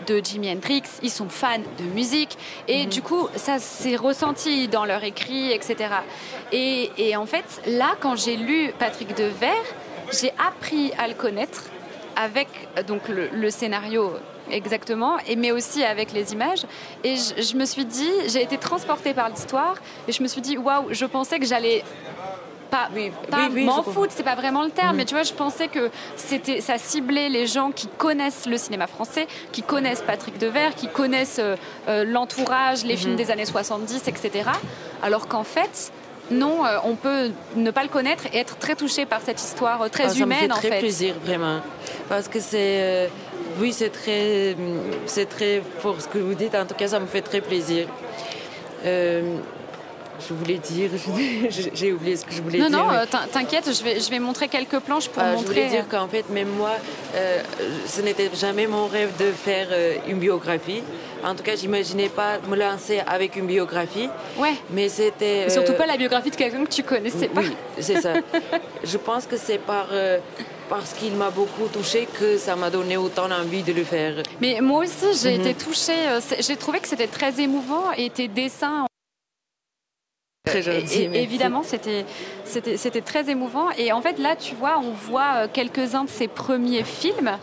de 0.07 0.21
Jimi 0.23 0.51
Hendrix, 0.51 0.83
ils 1.03 1.11
sont 1.11 1.29
fans 1.29 1.59
de 1.59 1.85
musique. 1.95 2.37
Et 2.69 2.85
mhm. 2.85 2.91
du 2.91 3.03
coup, 3.03 3.29
ça 3.37 3.59
s'est 3.59 3.97
ressenti 3.97 4.69
dans 4.69 4.85
leur 4.85 5.05
écrit, 5.05 5.53
etc. 5.53 5.77
Et, 6.53 7.17
en 7.17 7.27
fait, 7.27 7.63
là, 7.67 7.95
quand 8.01 8.17
j'ai 8.17 8.37
lu 8.37 8.73
Patrick 8.79 9.17
Devers, 9.17 9.53
j'ai 10.21 10.33
appris 10.45 10.93
à 10.99 11.09
le 11.09 11.15
connaître 11.15 11.65
avec 12.17 12.49
donc 12.87 13.09
le 13.09 13.51
scénario 13.51 14.13
exactement, 14.53 15.19
et, 15.27 15.37
mais 15.37 15.51
aussi 15.51 15.83
avec 15.83 16.13
les 16.13 16.33
images. 16.33 16.65
Et 17.05 17.17
je, 17.17 17.57
me 17.57 17.65
suis 17.65 17.85
dit, 17.85 18.11
j'ai 18.29 18.43
été 18.43 18.59
transportée 18.59 19.15
par 19.15 19.29
l'histoire, 19.29 19.77
et 20.07 20.13
je 20.13 20.23
me 20.23 20.29
suis 20.29 20.41
dit, 20.41 20.59
waouh, 20.59 20.87
je 20.91 21.05
pensais 21.07 21.39
que 21.39 21.47
j'allais 21.47 21.83
pas, 22.71 22.89
m'en 23.51 23.83
foutre, 23.83 24.13
c'est 24.17 24.23
pas 24.23 24.35
vraiment 24.35 24.63
le 24.65 24.71
terme, 24.71 24.93
mhm. 24.93 24.97
mais 24.97 25.05
tu 25.05 25.15
vois, 25.15 25.25
je 25.25 25.35
pensais 25.35 25.69
que 25.69 25.91
c'était, 26.17 26.61
ça 26.61 26.79
ciblait 26.79 27.29
les 27.29 27.47
gens 27.47 27.71
qui 27.71 27.87
connaissent 27.87 28.47
le 28.47 28.57
cinéma 28.57 28.87
français, 28.87 29.27
qui 29.53 29.63
connaissent 29.63 30.01
Patrick 30.01 30.39
Devers, 30.39 30.75
qui 30.75 30.89
connaissent 30.89 31.39
euh, 31.39 31.57
euh, 31.89 32.05
l'entourage, 32.05 32.85
les 32.85 32.97
films 32.97 33.13
mhm. 33.13 33.19
des 33.19 33.31
années 33.31 33.45
70, 33.45 34.09
etc. 34.09 34.51
Alors 35.03 35.29
qu'en 35.29 35.45
fait, 35.45 35.93
non, 36.31 36.65
euh, 36.65 36.79
on 36.85 36.95
peut 36.95 37.31
ne 37.57 37.71
pas 37.71 37.83
le 37.83 37.91
connaître 37.91 38.25
et 38.33 38.39
être 38.39 38.57
très 38.57 38.75
touché 38.75 39.05
par 39.05 39.21
cette 39.21 39.43
histoire 39.43 39.91
très 39.91 40.19
ah, 40.19 40.23
humaine, 40.23 40.49
ça 40.49 40.57
me 40.57 40.61
fait 40.61 40.69
très 40.69 40.79
plaisir, 40.79 41.15
vraiment. 41.23 41.61
Parce 42.09 42.29
que 42.29 42.41
c'est 42.41 43.11
oui, 43.61 43.73
c'est 43.73 43.91
très, 43.91 44.57
c'est 45.07 45.27
très 45.27 45.63
fort 45.79 46.01
ce 46.01 46.09
que 46.09 46.19
vous 46.19 46.35
dites. 46.35 46.55
En 46.55 46.67
tout 46.67 46.75
cas, 46.75 46.89
ça 46.89 47.01
me 47.01 47.07
fait 47.07 47.23
très 47.23 47.41
plaisir. 47.41 47.87
Euh, 48.85 49.37
je 50.29 50.35
voulais 50.35 50.59
dire, 50.59 50.91
j'ai 51.75 51.93
oublié 51.93 52.17
ce 52.17 52.25
que 52.25 52.33
je 52.33 52.43
voulais 52.43 52.59
dire. 52.59 52.71
Non, 52.71 52.85
non, 52.85 52.93
euh, 52.93 53.05
t'inquiète, 53.33 53.73
je 53.73 53.83
vais, 53.83 53.99
je 53.99 54.09
vais 54.11 54.21
montrer 54.21 54.47
quelques 54.49 54.79
planches 54.79 55.09
pour 55.09 55.23
montrer. 55.23 55.43
Je 55.43 55.47
voulais 55.47 55.69
dire 55.69 55.89
qu'en 55.89 56.07
fait, 56.07 56.29
même 56.31 56.49
moi, 56.49 56.73
euh, 57.15 57.41
ce 57.87 58.01
n'était 58.03 58.31
jamais 58.35 58.67
mon 58.67 58.87
rêve 58.87 59.11
de 59.19 59.33
faire 59.33 59.69
une 60.09 60.19
biographie. 60.19 60.83
En 61.25 61.35
tout 61.35 61.43
cas, 61.43 61.57
j'imaginais 61.57 62.09
pas 62.09 62.39
me 62.49 62.57
lancer 62.57 63.01
avec 63.07 63.37
une 63.37 63.47
biographie. 63.47 64.09
Ouais. 64.37 64.55
Mais 64.71 64.89
c'était. 64.89 65.51
Surtout 65.51 65.75
pas 65.75 65.87
la 65.87 65.97
biographie 65.97 66.31
de 66.31 66.37
quelqu'un 66.37 66.65
que 66.65 66.71
tu 66.71 66.83
connaissais 66.83 67.29
pas. 67.29 67.41
Oui, 67.41 67.57
c'est 67.79 68.01
ça. 68.01 68.15
je 68.85 68.99
pense 68.99 69.27
que 69.27 69.37
c'est 69.37 69.59
par 69.59 69.89
parce 70.73 70.95
qu'il 70.95 71.13
m'a 71.17 71.29
beaucoup 71.29 71.69
touché 71.69 72.09
que 72.19 72.39
ça 72.39 72.57
m'a 72.57 72.71
donné 72.71 72.97
autant 72.97 73.31
envie 73.31 73.63
de 73.63 73.75
le 73.75 73.85
faire. 73.85 74.23
Mais 74.41 74.59
moi 74.63 74.85
aussi, 74.85 75.09
j'ai 75.21 75.37
mhm. 75.37 75.41
été 75.43 75.55
touchée. 75.55 76.09
Euh, 76.09 76.21
j'ai 76.41 76.57
trouvé 76.57 76.81
que 76.81 76.89
c'était 76.89 77.09
très 77.09 77.41
émouvant 77.41 77.93
et 77.93 78.09
tes 78.09 78.27
dessins. 78.27 78.87
Très 80.47 80.63
gentil. 80.63 81.11
évidemment, 81.13 81.63
c'était 81.63 82.07
c'était 82.47 83.03
très 83.03 83.29
émouvant. 83.29 83.71
Et 83.77 83.93
en 83.93 84.01
fait, 84.01 84.19
là, 84.19 84.35
tu 84.35 84.55
vois, 84.55 84.79
on 84.79 84.93
voit 84.93 85.33
euh, 85.35 85.49
quelques-uns 85.53 86.05
de 86.05 86.11
ses 86.11 86.27
premiers 86.27 86.85
films. 86.85 87.39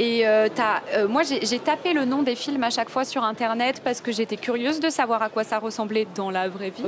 Et 0.00 0.26
euh, 0.26 0.48
euh, 0.94 1.06
moi, 1.08 1.22
j'ai 1.24 1.58
tapé 1.58 1.92
le 1.92 2.06
nom 2.06 2.22
des 2.22 2.34
films 2.34 2.64
à 2.64 2.70
chaque 2.70 2.88
fois 2.88 3.04
sur 3.04 3.22
Internet 3.22 3.82
parce 3.84 4.00
que 4.00 4.12
j'étais 4.12 4.38
curieuse 4.38 4.80
de 4.80 4.88
savoir 4.88 5.22
à 5.22 5.28
quoi 5.28 5.44
ça 5.44 5.58
ressemblait 5.58 6.06
dans 6.14 6.30
la 6.30 6.48
vraie 6.48 6.70
vie. 6.70 6.84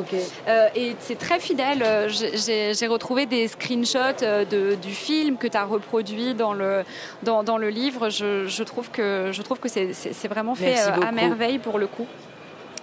Euh, 0.48 0.68
et 0.74 0.96
c'est 0.98 1.18
très 1.18 1.38
fidèle. 1.38 1.84
J'ai 2.08 2.86
retrouvé 2.86 3.26
des 3.26 3.48
screenshots 3.48 4.24
du 4.50 4.94
film 4.94 5.36
que 5.36 5.46
tu 5.46 5.58
as 5.58 5.64
reproduit 5.64 6.32
dans 6.32 6.54
le, 6.54 6.84
dans, 7.22 7.42
dans 7.42 7.58
le 7.58 7.68
livre. 7.68 8.08
Je, 8.08 8.62
trouve 8.62 8.90
que, 8.90 9.28
je 9.30 9.42
trouve 9.42 9.60
que 9.60 9.68
c'est 9.68 10.28
vraiment 10.28 10.54
fait 10.54 10.78
à 10.80 11.12
merveille 11.12 11.58
pour 11.58 11.78
le 11.78 11.88
coup. 11.88 12.06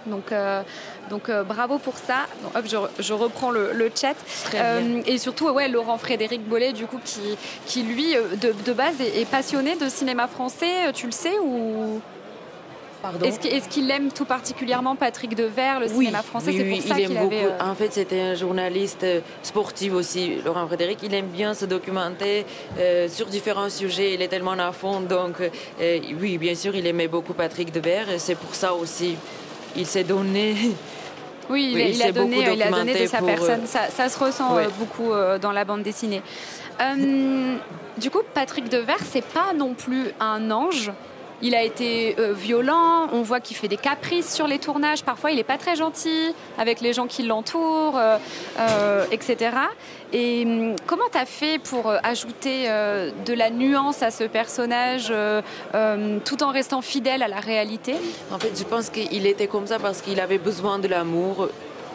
Donc, 0.06 0.32
euh, 0.32 0.62
donc 1.10 1.28
euh, 1.28 1.42
bravo 1.42 1.78
pour 1.78 1.94
ça. 1.98 2.26
hop, 2.54 2.64
je, 2.98 3.12
reprends 3.12 3.50
le, 3.50 3.90
chat. 3.94 4.14
Euh, 4.54 5.02
et 5.04 5.18
surtout, 5.18 5.48
ouais, 5.50 5.68
Laurent 5.68 5.98
Frédéric 5.98 6.48
Bollet, 6.48 6.72
du 6.72 6.86
coup, 6.86 7.00
qui, 7.04 7.36
qui 7.66 7.82
lui, 7.82 8.14
de, 8.40 8.72
base, 8.72 8.94
est, 9.00 9.28
passionné 9.28 9.76
de 9.76 9.88
cinéma 9.88 10.28
français. 10.28 10.92
Tu 10.94 11.06
le 11.06 11.12
sais 11.12 11.38
ou? 11.42 12.00
Est-ce 13.24 13.68
qu'il 13.68 13.90
aime 13.90 14.12
tout 14.12 14.26
particulièrement 14.26 14.94
Patrick 14.94 15.34
Devers, 15.34 15.80
le 15.80 15.88
cinéma 15.88 16.22
français? 16.22 16.52
C'est 16.52 16.64
pour 16.64 16.82
ça 16.82 16.94
qu'il 16.94 17.16
avait. 17.16 17.46
En 17.58 17.74
fait, 17.74 17.92
c'était 17.92 18.20
un 18.20 18.34
journaliste 18.34 19.06
sportif 19.42 19.94
aussi, 19.94 20.36
Laurent 20.44 20.66
Frédéric. 20.66 20.98
Il 21.02 21.14
aime 21.14 21.28
bien 21.28 21.54
se 21.54 21.64
documenter 21.64 22.44
sur 23.08 23.26
différents 23.26 23.70
sujets. 23.70 24.14
Il 24.14 24.22
est 24.22 24.28
tellement 24.28 24.52
à 24.52 24.72
fond. 24.72 25.00
Donc, 25.00 25.36
oui, 26.20 26.38
bien 26.38 26.54
sûr, 26.54 26.76
il 26.76 26.86
aimait 26.86 27.08
beaucoup 27.08 27.32
Patrick 27.34 27.72
Devers. 27.72 28.06
C'est 28.18 28.36
pour 28.36 28.54
ça 28.54 28.74
aussi 28.74 29.16
il 29.76 29.86
s'est 29.86 30.04
donné. 30.04 30.56
Oui, 31.50 31.74
il, 31.76 32.02
a 32.02 32.12
donné, 32.12 32.52
il, 32.52 32.62
a 32.62 32.70
donné, 32.70 32.94
de 32.94 33.06
sa 33.06 33.20
personne. 33.20 33.62
Euh, 33.62 33.88
ça, 33.90 34.08
se 34.08 34.18
ressent 34.18 34.56
euh, 34.56 34.68
beaucoup 34.78 35.12
euh, 35.12 35.38
dans 35.38 35.50
la 35.50 35.64
bande 35.64 35.82
dessinée. 35.82 36.22
du 37.98 38.10
coup, 38.10 38.20
Patrick 38.32 38.68
Devers, 38.68 39.02
c'est 39.04 39.24
pas 39.24 39.52
non 39.54 39.74
plus 39.74 40.12
un 40.20 40.50
ange. 40.50 40.92
Il 41.42 41.54
a 41.54 41.62
été 41.62 42.16
euh, 42.18 42.32
violent, 42.32 43.08
on 43.12 43.22
voit 43.22 43.40
qu'il 43.40 43.56
fait 43.56 43.68
des 43.68 43.76
caprices 43.76 44.32
sur 44.32 44.46
les 44.46 44.58
tournages, 44.58 45.02
parfois 45.02 45.30
il 45.30 45.36
n'est 45.36 45.44
pas 45.44 45.58
très 45.58 45.76
gentil 45.76 46.34
avec 46.58 46.80
les 46.80 46.92
gens 46.92 47.06
qui 47.06 47.22
l'entourent, 47.22 47.96
euh, 47.96 48.18
euh, 48.58 49.04
etc. 49.10 49.56
Et 50.12 50.44
hum, 50.44 50.76
comment 50.86 51.08
tu 51.10 51.18
as 51.18 51.26
fait 51.26 51.58
pour 51.58 51.92
ajouter 52.02 52.66
de 52.68 53.32
la 53.32 53.50
nuance 53.50 54.02
à 54.02 54.10
ce 54.10 54.24
personnage 54.24 55.12
tout 56.24 56.42
en 56.42 56.50
restant 56.50 56.82
fidèle 56.82 57.22
à 57.22 57.28
la 57.28 57.40
réalité? 57.40 57.94
En 58.32 58.38
fait, 58.38 58.52
je 58.58 58.64
pense 58.64 58.90
qu'il 58.90 59.26
était 59.26 59.46
comme 59.46 59.66
ça 59.66 59.78
parce 59.78 60.02
qu'il 60.02 60.20
avait 60.20 60.38
besoin 60.38 60.78
de 60.78 60.88
l'amour 60.88 61.48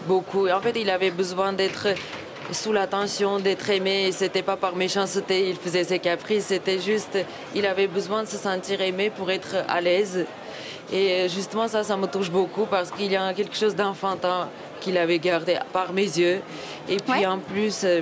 beaucoup. 0.07 0.47
En 0.47 0.61
fait, 0.61 0.75
il 0.79 0.89
avait 0.89 1.11
besoin 1.11 1.53
d'être 1.53 1.87
sous 2.51 2.71
la 2.71 2.87
tension 2.87 3.39
d'être 3.39 3.69
aimé. 3.69 4.11
C'était 4.11 4.43
pas 4.43 4.57
par 4.57 4.75
méchanceté, 4.75 5.49
il 5.49 5.55
faisait 5.55 5.83
ses 5.83 5.99
caprices. 5.99 6.45
C'était 6.45 6.79
juste, 6.79 7.17
il 7.53 7.65
avait 7.65 7.87
besoin 7.87 8.23
de 8.23 8.27
se 8.27 8.37
sentir 8.37 8.81
aimé 8.81 9.09
pour 9.09 9.31
être 9.31 9.55
à 9.67 9.81
l'aise. 9.81 10.25
Et 10.91 11.27
justement, 11.29 11.67
ça, 11.67 11.83
ça 11.83 11.97
me 11.97 12.07
touche 12.07 12.29
beaucoup 12.29 12.65
parce 12.65 12.91
qu'il 12.91 13.11
y 13.11 13.15
a 13.15 13.33
quelque 13.33 13.55
chose 13.55 13.75
d'enfantin 13.75 14.49
qu'il 14.81 14.97
avait 14.97 15.19
gardé 15.19 15.57
par 15.73 15.91
mes 15.93 16.03
yeux. 16.03 16.41
Et 16.87 16.97
puis 16.97 17.25
en 17.25 17.39
plus, 17.39 17.81
euh, 17.83 18.01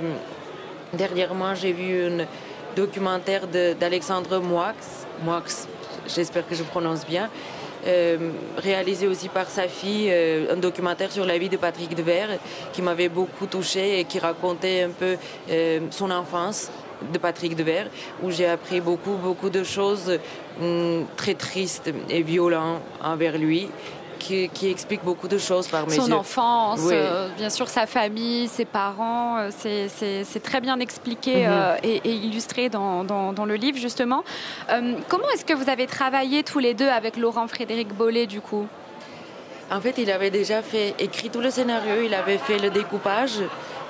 dernièrement, 0.92 1.54
j'ai 1.54 1.72
vu 1.72 2.20
un 2.20 2.26
documentaire 2.76 3.46
d'Alexandre 3.46 4.38
Moix. 4.38 4.74
Moix, 5.22 5.42
j'espère 6.06 6.46
que 6.46 6.54
je 6.54 6.62
prononce 6.62 7.06
bien. 7.06 7.30
Euh, 7.86 8.30
réalisé 8.56 9.06
aussi 9.06 9.28
par 9.28 9.50
sa 9.50 9.68
fille, 9.68 10.08
euh, 10.10 10.54
un 10.54 10.56
documentaire 10.56 11.12
sur 11.12 11.26
la 11.26 11.36
vie 11.36 11.50
de 11.50 11.58
Patrick 11.58 11.94
Devers 11.94 12.38
qui 12.72 12.80
m'avait 12.80 13.10
beaucoup 13.10 13.46
touché 13.46 14.00
et 14.00 14.04
qui 14.04 14.18
racontait 14.18 14.82
un 14.82 14.90
peu 14.90 15.16
euh, 15.50 15.80
son 15.90 16.10
enfance 16.10 16.70
de 17.12 17.18
Patrick 17.18 17.54
Devers, 17.54 17.88
où 18.22 18.30
j'ai 18.30 18.46
appris 18.46 18.80
beaucoup, 18.80 19.16
beaucoup 19.16 19.50
de 19.50 19.62
choses 19.62 20.18
hum, 20.62 21.04
très 21.16 21.34
tristes 21.34 21.90
et 22.08 22.22
violentes 22.22 22.80
envers 23.02 23.36
lui 23.36 23.68
qui, 24.24 24.70
explique 24.70 25.04
beaucoup 25.04 25.28
de 25.28 25.38
choses 25.38 25.68
par 25.68 25.86
mes 25.86 25.94
Son 25.94 26.10
enfance, 26.12 26.80
euh, 26.90 27.28
bien 27.36 27.50
sûr 27.50 27.68
sa 27.68 27.86
famille, 27.86 28.48
ses 28.48 28.64
parents, 28.64 29.38
euh, 29.38 29.50
c'est 29.60 30.42
très 30.42 30.60
bien 30.60 30.80
expliqué 30.80 31.46
mhm. 31.46 31.52
euh, 31.52 31.76
et, 31.82 32.10
illustré 32.10 32.68
dans, 32.68 33.04
dans, 33.04 33.44
le 33.44 33.54
livre 33.56 33.78
justement. 33.78 34.24
comment 35.08 35.28
est-ce 35.34 35.44
que 35.44 35.52
vous 35.52 35.68
avez 35.68 35.86
travaillé 35.86 36.42
tous 36.42 36.58
les 36.58 36.74
deux 36.74 36.88
avec 36.88 37.16
Laurent 37.16 37.46
Frédéric 37.46 37.88
Bollet 37.94 38.26
du 38.26 38.40
coup? 38.40 38.66
En 39.70 39.80
fait, 39.80 39.94
il 39.98 40.10
avait 40.10 40.30
déjà 40.30 40.62
fait 40.62 40.94
écrit 40.98 41.30
tout 41.30 41.40
le 41.40 41.50
scénario, 41.50 42.02
il 42.04 42.14
avait 42.14 42.38
fait 42.38 42.58
le 42.58 42.70
découpage. 42.70 43.40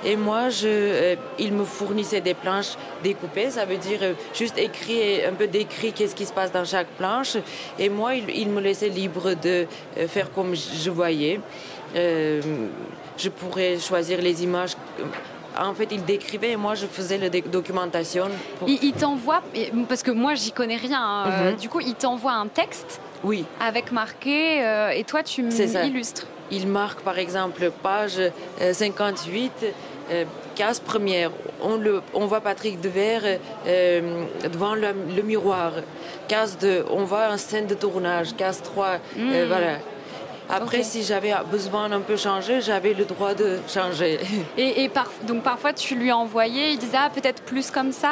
Et 0.05 0.15
moi, 0.15 0.49
je, 0.49 0.67
euh, 0.67 1.15
il 1.39 1.51
me 1.51 1.65
fournissait 1.65 2.21
des 2.21 2.35
planches 2.35 2.77
découpées, 3.03 3.49
ça 3.49 3.65
veut 3.65 3.77
dire 3.77 3.99
euh, 4.03 4.13
juste 4.35 4.57
écrit, 4.59 5.25
un 5.25 5.33
peu 5.33 5.47
décrit 5.47 5.93
qu'est-ce 5.93 6.13
qui 6.13 6.27
se 6.27 6.33
passe 6.33 6.51
dans 6.51 6.63
chaque 6.63 6.89
planche. 6.89 7.37
Et 7.79 7.89
moi, 7.89 8.13
il, 8.13 8.49
me 8.49 8.61
laissait 8.61 8.89
libre 8.89 9.33
de 9.33 9.65
euh, 9.97 10.07
faire 10.07 10.31
comme 10.31 10.53
je 10.55 10.91
voyais. 10.91 11.39
je 11.95 13.29
pourrais 13.29 13.79
choisir 13.79 14.21
les 14.21 14.43
images. 14.43 14.75
En 15.57 15.73
fait, 15.73 15.87
il 15.91 16.03
décrivait 16.05 16.51
et 16.51 16.57
moi, 16.57 16.75
je 16.75 16.85
faisais 16.85 17.17
la 17.17 17.29
documentation. 17.29 18.25
Il, 18.67 18.93
t'envoie, 18.93 19.41
parce 19.89 20.03
que 20.03 20.11
moi, 20.11 20.35
j'y 20.35 20.51
connais 20.51 20.75
rien. 20.75 21.01
Hein, 21.01 21.51
mhm. 21.51 21.55
Du 21.55 21.69
coup, 21.69 21.79
il 21.79 21.95
t'envoie 21.95 22.33
un 22.33 22.47
texte. 22.47 22.99
Oui. 23.23 23.45
Avec 23.59 23.91
marqué, 23.91 24.59
et 24.93 25.03
toi, 25.05 25.23
tu 25.23 25.41
m'illustres. 25.41 26.27
Il 26.51 26.67
marque, 26.67 27.01
par 27.01 27.17
exemple, 27.17 27.71
page 27.81 28.21
58 28.59 29.73
euh, 30.11 30.25
case 30.55 30.79
première, 30.79 31.31
on, 31.61 31.77
le, 31.77 32.01
on 32.13 32.25
voit 32.25 32.41
Patrick 32.41 32.79
Devers 32.79 33.39
euh, 33.67 34.25
devant 34.51 34.75
le, 34.75 34.93
miroir. 35.23 35.73
Case 36.27 36.57
2, 36.59 36.85
on 36.89 37.03
voit 37.03 37.29
en 37.29 37.37
scène 37.37 37.67
de 37.67 37.75
tournage. 37.75 38.35
Case 38.35 38.61
3, 38.61 38.87
euh, 39.17 39.45
hmm. 39.45 39.47
voilà. 39.47 39.77
Après, 40.47 40.83
si 40.83 41.03
j'avais 41.03 41.33
besoin 41.49 41.89
d'un 41.89 42.01
peu 42.01 42.17
changer, 42.17 42.61
j'avais 42.61 42.93
le 42.93 43.05
droit 43.05 43.33
de 43.33 43.57
changer. 43.67 44.19
Et, 44.57 44.89
donc 45.23 45.41
parfois, 45.41 45.73
tu 45.73 45.95
lui 45.95 46.11
envoyais, 46.11 46.73
il 46.73 46.77
disait 46.77 46.97
ah, 46.99 47.09
peut-être 47.13 47.41
plus 47.41 47.71
comme 47.71 47.91
ça 47.91 48.11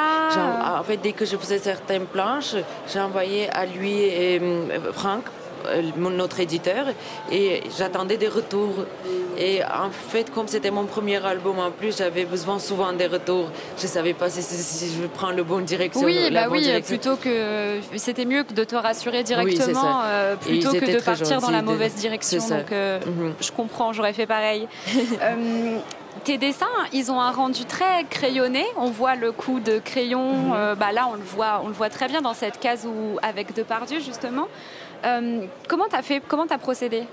En 0.76 0.82
fait, 0.82 0.96
dès 0.96 1.12
que 1.12 1.24
je 1.24 1.36
faisais 1.36 1.58
certaines 1.58 2.06
planches, 2.06 2.56
j'envoyais 2.92 3.48
à 3.50 3.66
lui 3.66 4.00
et 4.00 4.40
Franck 4.92 5.22
euh, 5.26 5.43
notre 5.98 6.40
éditeur 6.40 6.86
et 7.30 7.62
j'attendais 7.76 8.16
des 8.16 8.28
retours. 8.28 8.84
Et 9.36 9.62
en 9.64 9.90
fait, 9.90 10.32
comme 10.32 10.46
c'était 10.48 10.70
mon 10.70 10.84
premier 10.84 11.24
album 11.24 11.58
en 11.58 11.70
plus, 11.70 11.98
j'avais 11.98 12.24
besoin 12.24 12.58
souvent 12.58 12.92
des 12.92 13.06
retours. 13.06 13.50
Je 13.78 13.86
savais 13.86 14.14
pas 14.14 14.30
si, 14.30 14.40
je 14.42 15.06
prends 15.06 15.30
le 15.30 15.42
bon 15.42 15.60
direction. 15.60 16.02
Oui, 16.04 16.30
bah 16.32 16.46
oui, 16.50 16.68
plutôt 16.82 17.16
que 17.16 17.80
c'était 17.96 18.24
mieux 18.24 18.44
que 18.44 18.52
de 18.52 18.64
te 18.64 18.76
rassurer 18.76 19.22
directement 19.22 20.02
euh, 20.04 20.36
plutôt 20.36 20.72
que 20.72 20.96
de 20.96 21.00
partir 21.00 21.40
dans 21.40 21.50
la 21.50 21.62
mauvaise 21.62 21.94
direction. 21.94 22.38
Donc, 22.38 22.72
euh, 22.72 23.00
mhm. 23.04 23.34
je 23.40 23.50
comprends, 23.50 23.92
j'aurais 23.92 24.12
fait 24.12 24.26
pareil. 24.26 24.68
tes 26.24 26.38
dessins, 26.38 26.66
ils 26.92 27.10
ont 27.10 27.20
un 27.20 27.32
rendu 27.32 27.64
très 27.64 28.04
crayonné. 28.08 28.64
On 28.76 28.90
voit 28.90 29.16
le 29.16 29.32
coup 29.32 29.60
de 29.60 29.78
crayon. 29.78 30.32
Mhm. 30.32 30.74
bah 30.78 30.92
là, 30.92 31.08
on 31.10 31.14
le 31.14 31.22
voit, 31.24 31.60
on 31.64 31.68
le 31.68 31.74
voit 31.74 31.90
très 31.90 32.08
bien 32.08 32.20
dans 32.22 32.34
cette 32.34 32.60
case 32.60 32.86
où 32.86 33.18
avec 33.22 33.54
Depardieu 33.54 34.00
justement. 34.00 34.46
Euh, 35.04 35.46
comment 35.68 35.86
tu 35.88 35.96
as 35.96 36.02
fait 36.02 36.22
Comment 36.26 36.46
tu 36.46 36.52
as 36.54 36.58
procédé? 36.58 37.04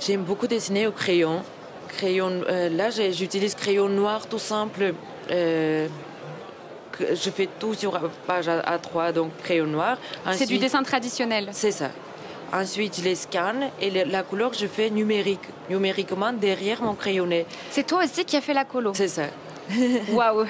J'aime 0.00 0.22
beaucoup 0.22 0.46
dessiner 0.46 0.86
au 0.86 0.92
crayon. 0.92 1.42
crayon 1.88 2.42
euh, 2.48 2.68
là, 2.68 2.90
j'utilise 2.90 3.54
crayon 3.54 3.88
noir 3.88 4.26
tout 4.26 4.38
simple. 4.38 4.94
Euh, 5.30 5.88
je 6.98 7.30
fais 7.30 7.48
tout 7.58 7.74
sur 7.74 7.98
page 8.26 8.46
A3, 8.46 9.12
donc 9.12 9.30
crayon 9.42 9.66
noir. 9.66 9.98
C'est 10.32 10.46
du 10.46 10.58
dessin 10.58 10.82
traditionnel 10.82 11.48
C'est 11.52 11.72
ça. 11.72 11.90
Ensuite, 12.52 12.98
je 12.98 13.04
les 13.04 13.16
scanne 13.16 13.70
et 13.80 13.90
la 13.90 14.22
couleur, 14.22 14.52
je 14.54 14.66
fais 14.66 14.88
numérique, 14.88 15.40
numériquement 15.68 16.32
derrière 16.32 16.80
mon 16.80 16.94
crayonné. 16.94 17.44
C'est 17.70 17.86
toi 17.86 18.04
aussi 18.04 18.24
qui 18.24 18.36
as 18.36 18.40
fait 18.40 18.54
la 18.54 18.64
colo 18.64 18.92
C'est 18.94 19.08
ça. 19.08 19.24
Waouh 20.12 20.46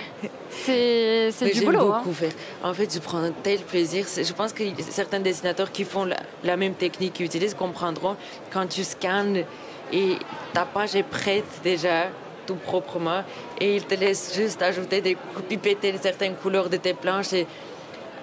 C'est 0.50 1.30
du 1.54 1.64
boulot. 1.64 1.92
Hein. 1.92 2.02
beaucoup 2.04 2.16
En 2.62 2.74
fait, 2.74 2.92
je 2.92 2.98
prends 2.98 3.18
un 3.18 3.30
tel 3.30 3.60
plaisir. 3.60 4.06
Je 4.16 4.32
pense 4.32 4.52
que 4.52 4.64
certains 4.90 5.20
dessinateurs 5.20 5.72
qui 5.72 5.84
font 5.84 6.06
la, 6.44 6.56
même 6.56 6.74
technique, 6.74 7.14
qui 7.14 7.24
utilisent, 7.24 7.54
comprendront 7.54 8.16
quand 8.52 8.66
tu 8.66 8.84
scannes 8.84 9.44
et 9.92 10.16
ta 10.52 10.64
page 10.64 10.96
est 10.96 11.02
prête 11.02 11.44
déjà 11.62 12.08
tout 12.46 12.56
proprement 12.56 13.22
et 13.60 13.76
ils 13.76 13.84
te 13.84 13.94
laissent 13.94 14.34
juste 14.36 14.62
ajouter 14.62 15.00
des 15.00 15.16
pipetter 15.48 15.94
certaines 16.00 16.34
couleurs 16.36 16.68
de 16.68 16.76
tes 16.76 16.94
planches 16.94 17.32
et 17.32 17.46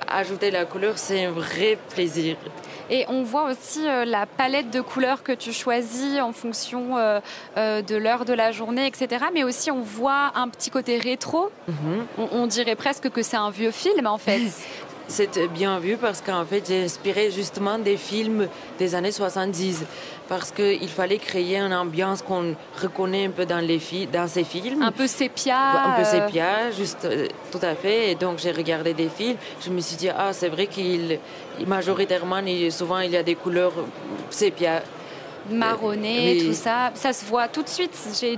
ajouter 0.07 0.51
la 0.51 0.65
couleur, 0.65 0.97
c'est 0.97 1.25
un 1.25 1.31
vrai 1.31 1.77
plaisir. 1.93 2.37
Et 2.89 3.05
on 3.07 3.23
voit 3.23 3.49
aussi 3.49 3.87
euh, 3.87 4.05
la 4.05 4.25
palette 4.25 4.69
de 4.69 4.81
couleurs 4.81 5.23
que 5.23 5.31
tu 5.31 5.53
choisis 5.53 6.19
en 6.19 6.31
fonction 6.31 6.97
euh, 6.97 7.19
euh, 7.57 7.81
de 7.81 7.95
l'heure 7.95 8.25
de 8.25 8.33
la 8.33 8.51
journée, 8.51 8.87
etc. 8.87 9.25
Mais 9.33 9.43
aussi 9.43 9.71
on 9.71 9.81
voit 9.81 10.31
un 10.35 10.49
petit 10.49 10.69
côté 10.69 10.97
rétro. 10.97 11.51
Mhm. 11.67 12.27
on, 12.31 12.47
dirait 12.47 12.75
presque 12.75 13.09
que 13.09 13.23
c'est 13.23 13.37
un 13.37 13.49
vieux 13.49 13.71
film 13.71 14.07
en 14.07 14.17
fait. 14.17 14.41
C'est 15.07 15.47
bien 15.47 15.79
vu 15.79 15.97
parce 15.97 16.21
qu'en 16.21 16.45
fait, 16.45 16.63
j'ai 16.67 16.83
inspiré 16.83 17.29
justement 17.29 17.77
des 17.77 17.97
films 17.97 18.47
des 18.79 18.95
années 18.95 19.11
70 19.11 19.83
parce 20.29 20.51
qu'il 20.51 20.89
fallait 20.89 21.17
créer 21.17 21.57
une 21.57 21.73
ambiance 21.73 22.21
qu'on 22.21 22.55
reconnaît 22.81 23.25
un 23.25 23.31
peu 23.31 23.45
dans, 23.45 23.59
les 23.59 23.79
dans 24.11 24.27
ces 24.27 24.43
films. 24.43 24.81
Un 24.81 24.91
peu 24.91 25.07
sépia. 25.07 25.57
Un 25.85 25.99
peu 25.99 26.05
sépia, 26.05 26.71
juste 26.71 27.05
euh, 27.05 27.27
tout 27.51 27.59
à 27.61 27.75
fait. 27.75 28.11
Et 28.11 28.15
donc 28.15 28.39
j'ai 28.39 28.51
regardé 28.51 28.93
des 28.93 29.09
films. 29.09 29.37
Je 29.63 29.69
me 29.69 29.81
suis 29.81 29.97
dit, 29.97 30.09
ah, 30.09 30.31
c'est 30.31 30.49
vrai 30.49 30.67
qu'il, 30.67 31.19
majoritairement, 31.67 32.41
souvent 32.69 32.99
il 32.99 33.11
y 33.11 33.17
a 33.17 33.23
des 33.23 33.35
couleurs 33.35 33.73
sépia 34.29 34.81
marronnées, 35.49 36.37
tout 36.45 36.53
ça. 36.53 36.91
Ça 36.95 37.13
se 37.13 37.25
voit 37.25 37.47
tout 37.47 37.63
de 37.63 37.69
suite. 37.69 37.91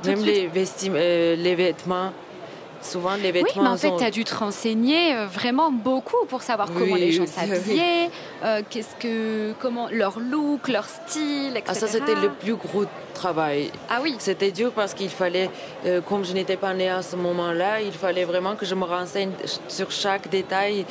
Même 0.05 0.23
Les, 0.23 0.49
euh, 0.89 1.35
les 1.35 1.55
vêtements 1.55 2.11
souvent 2.85 3.15
les 3.15 3.31
vêtements. 3.31 3.49
Oui, 3.55 3.61
mais 3.63 3.69
en 3.69 3.77
fait, 3.77 3.95
tu 3.97 4.03
as 4.03 4.11
dû 4.11 4.23
te 4.23 4.35
renseigner 4.35 5.15
euh, 5.15 5.27
vraiment 5.27 5.71
beaucoup 5.71 6.25
pour 6.27 6.41
savoir 6.41 6.69
comment 6.71 6.95
les 6.95 7.11
gens 7.11 7.25
s'habillaient, 7.27 8.09
euh, 8.43 8.61
qu'est-ce 8.69 8.95
que, 8.99 9.53
comment 9.59 9.87
leur 9.91 10.19
look, 10.19 10.67
leur 10.67 10.85
style, 10.85 11.57
etc. 11.57 11.63
Ah, 11.67 11.73
ça, 11.73 11.87
c'était 11.87 12.15
le 12.15 12.29
plus 12.29 12.55
gros 12.55 12.85
travail. 13.15 13.71
Ah 13.89 13.99
oui. 14.03 14.15
C'était 14.19 14.51
dur 14.51 14.71
parce 14.71 14.93
qu'il 14.93 15.09
fallait, 15.09 15.49
euh, 15.85 16.01
comme 16.01 16.23
je 16.23 16.33
n'étais 16.33 16.57
pas 16.57 16.73
née 16.73 16.89
à 16.89 17.01
ce 17.01 17.15
moment-là, 17.15 17.81
il 17.81 17.91
fallait 17.91 18.25
vraiment 18.25 18.55
que 18.55 18.65
je 18.65 18.75
me 18.75 18.83
renseigne 18.83 19.31
sur 19.67 19.89
chaque 19.91 20.29
détail, 20.29 20.85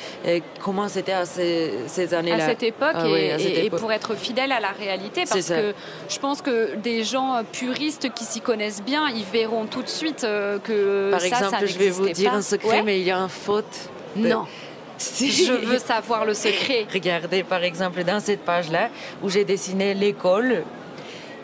comment 0.60 0.88
c'était 0.88 1.12
à 1.12 1.24
ces, 1.24 2.14
années-là. 2.14 2.44
À 2.44 2.48
cette 2.48 2.62
époque, 2.62 2.94
ah 2.94 3.06
et, 3.06 3.70
pour 3.70 3.92
être 3.92 4.14
fidèle 4.16 4.52
à 4.52 4.60
la 4.60 4.70
réalité, 4.70 5.24
parce 5.28 5.48
que 5.48 5.74
je 6.08 6.18
pense 6.18 6.42
que 6.42 6.74
des 6.76 7.04
gens 7.04 7.42
puristes 7.52 8.12
qui 8.14 8.24
s'y 8.24 8.40
connaissent 8.40 8.82
bien, 8.82 9.08
ils 9.08 9.24
verront 9.24 9.66
tout 9.66 9.82
de 9.82 9.88
suite 9.88 10.22
que 10.64 11.10
Par 11.10 11.20
ça, 11.20 11.26
exemple, 11.26 11.56
ça 11.60 11.66
je 11.66 11.78
vais 11.78 11.90
vous 11.90 12.08
dire 12.08 12.34
un 12.34 12.42
secret, 12.42 12.82
mais 12.82 13.00
il 13.00 13.06
y 13.06 13.10
a 13.10 13.18
une 13.18 13.28
faute. 13.28 13.90
Non. 14.16 14.46
Si. 14.96 15.30
Je 15.30 15.52
veux 15.52 15.78
savoir 15.78 16.24
le 16.24 16.34
secret. 16.34 16.86
Regardez, 16.92 17.42
par 17.42 17.62
exemple, 17.62 18.04
dans 18.04 18.20
cette 18.20 18.44
page-là, 18.44 18.88
où 19.22 19.28
j'ai 19.28 19.44
dessiné 19.44 19.94
l'école, 19.94 20.62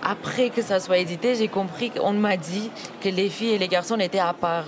après 0.03 0.51
que 0.51 0.63
ça 0.63 0.81
soit 0.81 0.99
édité, 0.99 1.35
j'ai 1.35 1.49
compris 1.49 1.91
qu'on 1.91 2.13
m'a 2.13 2.37
dit 2.37 2.71
que 3.03 3.09
les 3.09 3.29
filles 3.29 3.53
et 3.55 3.59
les 3.59 3.69
garçons 3.69 3.99
étaient 3.99 4.19
à 4.19 4.33
part. 4.33 4.65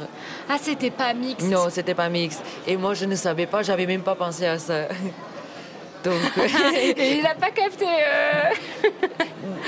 Ah, 0.48 0.56
c'était 0.60 0.90
pas 0.90 1.14
mixte 1.14 1.46
Non, 1.48 1.68
c'était 1.70 1.94
pas 1.94 2.08
mixte. 2.08 2.42
Et 2.66 2.76
moi, 2.76 2.94
je 2.94 3.04
ne 3.06 3.14
savais 3.14 3.46
pas, 3.46 3.62
j'avais 3.62 3.86
même 3.86 4.02
pas 4.02 4.14
pensé 4.14 4.46
à 4.46 4.58
ça. 4.58 4.84
Donc, 6.04 6.14
il 6.98 7.22
n'a 7.22 7.34
pas 7.34 7.50
capté. 7.50 7.86
euh. 7.86 8.50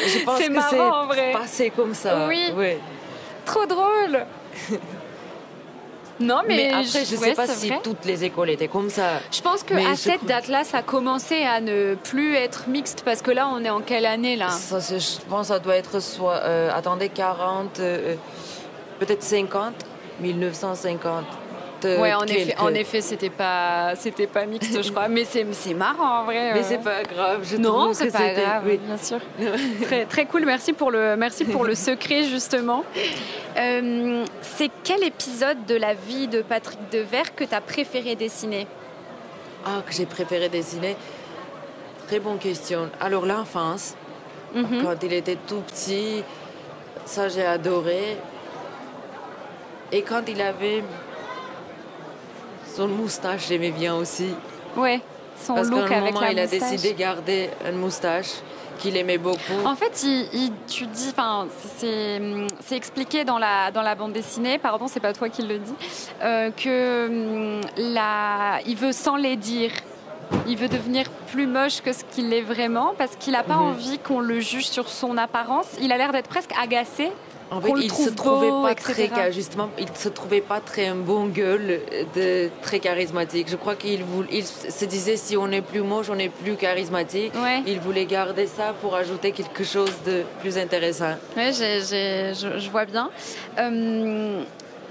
je 0.07 0.25
pense 0.25 0.39
C'est 0.39 0.49
que 0.49 0.53
marrant, 0.53 1.03
en 1.03 1.07
vrai. 1.07 1.31
c'est 1.33 1.39
passé 1.39 1.71
comme 1.75 1.95
ça. 1.95 2.27
Oui. 2.29 2.53
Trop 3.45 3.67
drôle. 3.67 4.27
Non, 6.21 6.43
mais, 6.47 6.57
Mais, 6.57 6.69
après, 6.69 7.05
je 7.05 7.15
ne 7.15 7.21
sais 7.21 7.35
pas 7.35 7.47
si 7.47 7.69
vrai. 7.69 7.81
toutes 7.83 8.05
les 8.05 8.25
écoles 8.25 8.51
étaient 8.51 8.69
comme 8.69 8.91
ça. 8.91 9.21
Je 9.33 9.41
pense 9.41 9.63
que 9.63 9.75
Mais 9.75 9.85
à 9.87 9.91
je 9.95 10.01
cette 10.01 10.25
date-là, 10.25 10.65
ça 10.65 10.79
a 10.79 10.83
commencé 10.83 11.43
à 11.43 11.61
ne 11.61 11.97
plus 11.97 12.37
être 12.37 12.69
mixte 12.69 13.03
parce 13.05 13.21
que 13.21 13.31
là, 13.31 13.49
on 13.53 13.65
est 13.65 13.71
en 13.71 13.81
quelle 13.81 14.07
année 14.07 14.37
là? 14.37 14.51
Ça, 14.51 14.79
je 14.79 14.97
pense 15.29 15.49
que 15.49 15.55
ça 15.55 15.59
doit 15.59 15.77
être 15.77 16.01
soit, 16.01 16.37
euh, 16.37 16.71
attendez, 16.73 17.09
40, 17.09 17.81
euh, 17.81 18.15
peut-être 19.01 19.23
50, 19.23 19.75
1950. 20.21 21.25
Euh, 21.85 22.01
Ouais, 22.01 22.13
en 22.15 22.23
effet, 22.25 22.47
quelques. 22.53 22.61
en 22.63 22.75
effet, 22.75 23.01
c'était 23.01 23.31
pas, 23.31 23.95
c'était 23.97 24.27
pas 24.27 24.47
mixte, 24.47 24.83
je 24.83 24.91
crois. 24.91 25.09
Mais 25.09 25.25
c'est, 25.25 25.47
c'est 25.53 25.75
marrant 25.75 26.21
en 26.21 26.25
vrai. 26.25 26.53
Mais 26.55 26.61
euh. 26.61 26.65
c'est 26.67 26.83
pas 26.83 27.03
grave, 27.03 27.41
je 27.51 27.57
Non, 27.57 27.93
c'est 27.95 28.11
pas 28.13 28.33
grave, 28.33 28.63
oui. 28.67 28.79
bien 28.79 28.97
sûr. 28.97 29.19
très, 29.83 30.05
très 30.07 30.27
cool, 30.27 30.45
merci 30.45 30.73
pour 30.73 30.91
le, 30.91 31.17
merci 31.17 31.45
pour 31.45 31.65
le 31.65 31.75
secret 31.75 32.25
justement. 32.25 32.85
Euh, 33.57 34.25
c'est 34.43 34.71
quel 34.83 35.03
épisode 35.05 35.65
de 35.67 35.77
la 35.77 35.95
vie 35.95 36.27
de 36.29 36.43
Patrick 36.43 36.79
Devers 36.91 37.35
que 37.35 37.45
tu 37.45 37.55
as 37.55 37.61
préféré 37.61 38.17
dessiner? 38.17 38.67
Ah, 39.67 39.83
que 39.87 39.93
j'ai 39.93 40.07
préféré 40.07 40.49
dessiner 40.49 40.97
Très 42.09 42.19
bonne 42.21 42.39
question. 42.39 42.91
Alors, 43.01 43.25
l'enfance, 43.25 43.95
Mhm. 44.55 44.83
quand 44.83 44.95
il 45.03 45.13
était 45.15 45.39
tout 45.49 45.63
petit, 45.67 46.23
ça 47.07 47.29
j'ai 47.29 47.45
adoré. 47.47 48.17
Et 49.93 50.03
quand 50.03 50.23
il 50.29 50.41
avait 50.41 50.83
son 52.77 52.89
moustache, 52.89 53.47
j'aimais 53.49 53.71
bien 53.71 53.95
aussi. 53.95 54.29
Ouais, 54.77 55.01
son 55.41 55.55
Parce 55.55 55.69
look 55.69 55.91
un 55.91 55.99
avec 55.99 56.15
moment, 56.15 56.21
la 56.27 56.33
il 56.33 56.39
a 56.39 56.47
décidé 56.47 56.93
de 56.93 56.99
garder 56.99 57.51
une 57.69 57.77
moustache 57.79 58.29
qu'il 58.79 58.97
aimait 58.97 59.19
beaucoup. 59.19 59.39
En 59.65 59.77
fait, 59.77 60.03
il, 60.03 60.29
il- 60.33 60.53
tu 60.67 60.87
dis, 60.87 61.09
enfin, 61.11 61.47
c'est 61.77 62.77
expliqué 62.77 63.25
dans 63.25 63.39
la, 63.39 63.71
dans 63.71 63.83
la 63.83 63.95
bande 63.95 64.13
dessinée, 64.13 64.59
pardon, 64.59 64.89
c'est 64.89 65.01
pas 65.01 65.13
toi 65.13 65.29
qui 65.29 65.43
le 65.43 65.59
dis, 65.59 65.75
euh, 66.23 66.51
que 66.51 67.07
hum, 67.07 67.61
la, 67.77 68.59
il 68.67 68.77
veut 68.77 68.93
sans 68.93 69.17
les 69.17 69.37
dire. 69.37 69.71
Il 70.47 70.57
veut 70.57 70.69
devenir 70.69 71.09
plus 71.31 71.47
moche 71.47 71.83
que 71.83 71.93
ce 71.93 72.03
qu'il 72.11 72.33
est 72.33 72.41
vraiment 72.41 72.95
parce 72.97 73.15
qu'il 73.17 73.35
n'a 73.35 73.43
pas 73.43 73.57
Mhm. 73.57 73.63
envie 73.69 73.99
qu'on 73.99 74.21
le 74.21 74.41
juge 74.41 74.67
sur 74.69 74.89
son 74.89 75.19
apparence. 75.19 75.67
Il 75.81 75.93
a 75.93 75.99
l'air 75.99 76.13
d'être 76.13 76.29
presque 76.29 76.51
agacé. 76.61 77.13
En 77.51 77.61
fait, 77.61 77.71
il 77.83 77.93
se 77.93 78.11
trouvait 78.11 78.49
beau, 78.51 78.63
pas 78.63 78.73
etc. 78.73 79.09
très, 79.13 79.33
justement, 79.33 79.71
il 79.79 79.87
se 79.95 80.09
trouvait 80.09 80.41
pas 80.41 80.61
très 80.61 80.87
un 80.87 80.97
bon 80.97 81.27
gueule, 81.27 81.81
de 82.17 82.49
très 82.63 82.79
charismatique. 82.81 83.49
Je 83.49 83.57
crois 83.57 83.77
qu'il 83.77 84.01
il 84.31 84.45
se 84.45 84.85
disait 84.87 85.17
si 85.17 85.37
on 85.37 85.51
est 85.51 85.61
plus 85.63 85.83
moche, 85.83 86.07
on 86.11 86.19
est 86.19 86.31
plus 86.31 86.57
charismatique. 86.57 87.33
Ouais. 87.35 87.63
Il 87.67 87.81
voulait 87.81 88.07
garder 88.07 88.47
ça 88.47 88.75
pour 88.81 88.95
ajouter 88.97 89.33
quelque 89.33 89.63
chose 89.65 89.93
de 90.07 90.23
plus 90.41 90.57
intéressant. 90.59 91.15
J'ai- 91.37 91.53
je, 92.35 92.59
je 92.59 92.71
vois 92.71 92.87
bien. 92.87 93.11
Euh, 93.59 94.43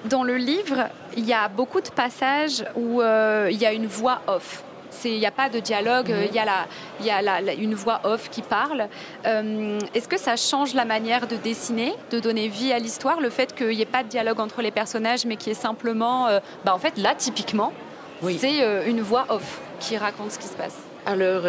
dans 0.06 0.24
le 0.24 0.36
livre, 0.38 0.90
il 1.18 1.26
y 1.26 1.34
a 1.34 1.48
beaucoup 1.48 1.82
de 1.82 1.90
passages 1.90 2.64
où 2.76 3.02
euh, 3.02 3.50
il 3.52 3.58
y 3.58 3.66
a 3.66 3.74
une 3.74 3.88
voix 3.88 4.22
off. 4.28 4.64
Il 5.06 5.20
n'y 5.20 5.26
a 5.26 5.32
pas 5.32 5.50
de 5.50 5.60
dialogue, 5.60 6.12
euh, 6.12 6.26
il 6.30 6.36
y 6.36 6.40
a, 6.40 6.46
la, 6.46 6.66
y 7.02 7.10
a 7.10 7.22
la- 7.22 7.42
la- 7.42 7.54
une 7.54 7.76
voix 7.76 8.02
off 8.04 8.30
qui 8.30 8.42
parle. 8.42 8.88
Euh, 9.26 9.80
Est-ce 9.94 10.08
que 10.08 10.18
ça 10.20 10.36
change 10.36 10.74
la 10.74 10.86
manière 10.86 11.28
de 11.28 11.36
dessiner, 11.36 11.94
de 12.12 12.20
donner 12.20 12.48
vie 12.48 12.72
à 12.74 12.80
l'histoire, 12.80 13.20
le 13.20 13.30
fait 13.30 13.54
qu'il 13.56 13.70
n'y 13.70 13.82
ait 13.82 13.86
pas 13.86 14.04
de 14.04 14.10
dialogue 14.10 14.40
entre 14.40 14.62
les 14.62 14.72
personnages, 14.72 15.26
mais 15.26 15.36
qu'il 15.36 15.50
y 15.50 15.52
ait 15.52 15.60
simplement... 15.60 16.28
euh, 16.28 16.40
bah, 16.66 16.74
en 16.74 16.80
fait, 16.80 16.98
là, 16.98 17.14
typiquement, 17.16 17.74
Oui. 18.22 18.38
c'est 18.40 18.62
euh, 18.64 18.84
une 18.86 19.02
voix 19.02 19.26
off 19.30 19.60
qui 19.80 19.98
raconte 19.98 20.32
ce 20.32 20.40
qui 20.40 20.48
se 20.48 20.56
passe? 20.56 20.78
Alors, 21.06 21.44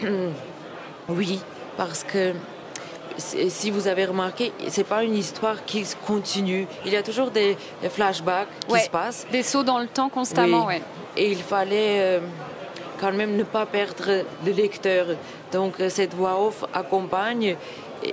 oui, 1.08 1.40
parce 1.76 2.04
que 2.04 2.32
si 3.18 3.70
vous 3.70 3.86
avez 3.88 4.04
remarqué, 4.04 4.52
c'est 4.68 4.84
pas 4.86 5.02
une 5.02 5.16
histoire 5.16 5.64
qui 5.64 5.84
se 5.84 5.96
continue. 6.06 6.66
Il 6.84 6.92
y 6.92 6.96
a 6.96 7.02
toujours 7.02 7.30
des 7.30 7.56
des 7.82 7.88
flashbacks 7.88 8.48
qui 8.66 8.72
Ouais. 8.72 8.80
se 8.80 8.90
passent. 8.90 9.26
Des 9.32 9.42
sauts 9.42 9.62
dans 9.62 9.78
le 9.78 9.86
temps 9.86 10.08
constamment, 10.08 10.66
Oui. 10.66 10.74
ouais. 10.74 10.82
Et 11.16 11.30
il 11.30 11.38
fallait 11.42 12.00
euh, 12.00 12.20
quand 13.00 13.12
même 13.12 13.36
ne 13.36 13.42
pas 13.44 13.66
perdre 13.66 14.24
le 14.44 14.52
lecteur. 14.52 15.06
Donc 15.52 15.80
euh, 15.80 15.88
cette 15.88 16.14
voix 16.14 16.40
off 16.40 16.64
accompagne. 16.74 17.56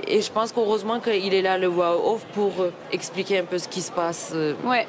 Et, 0.08 0.22
je 0.22 0.32
pense 0.32 0.52
qu'heureusement 0.52 1.00
qu'il 1.00 1.34
est 1.34 1.42
là, 1.42 1.58
le 1.58 1.68
voix 1.68 1.96
off, 2.12 2.24
pour 2.34 2.52
euh, 2.62 2.72
expliquer 2.92 3.40
un 3.40 3.44
peu 3.46 3.58
ce 3.58 3.68
qui 3.68 3.82
se 3.82 3.92
passe. 3.92 4.32
euh, 4.34 4.54
Ouais. 4.66 4.88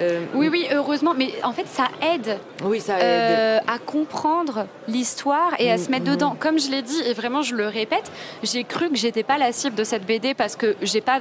euh, 0.00 0.24
Oui, 0.34 0.48
oui, 0.48 0.66
heureusement, 0.72 1.12
mais 1.16 1.30
en 1.42 1.52
fait, 1.52 1.66
ça 1.66 1.88
aide 2.14 2.38
Oui, 2.64 2.80
ça 2.80 2.94
aide. 2.98 3.02
euh, 3.02 3.58
à 3.66 3.78
comprendre 3.78 4.66
l'histoire 4.88 5.52
et 5.58 5.70
à 5.72 5.76
se 5.78 5.90
mettre 5.90 6.06
Mhm. 6.06 6.12
dedans. 6.14 6.36
Comme 6.38 6.58
je 6.58 6.70
l'ai 6.70 6.82
dit, 6.82 7.00
et 7.04 7.14
vraiment 7.14 7.42
je 7.42 7.54
le 7.56 7.66
répète, 7.66 8.10
j'ai 8.44 8.62
cru 8.64 8.88
que 8.90 8.96
j'étais 8.96 9.24
pas 9.24 9.38
la 9.38 9.52
cible 9.52 9.74
de 9.76 9.84
cette 9.84 10.06
BD 10.06 10.34
parce 10.34 10.54
que 10.56 10.76
j'ai 10.80 11.00
pas 11.00 11.18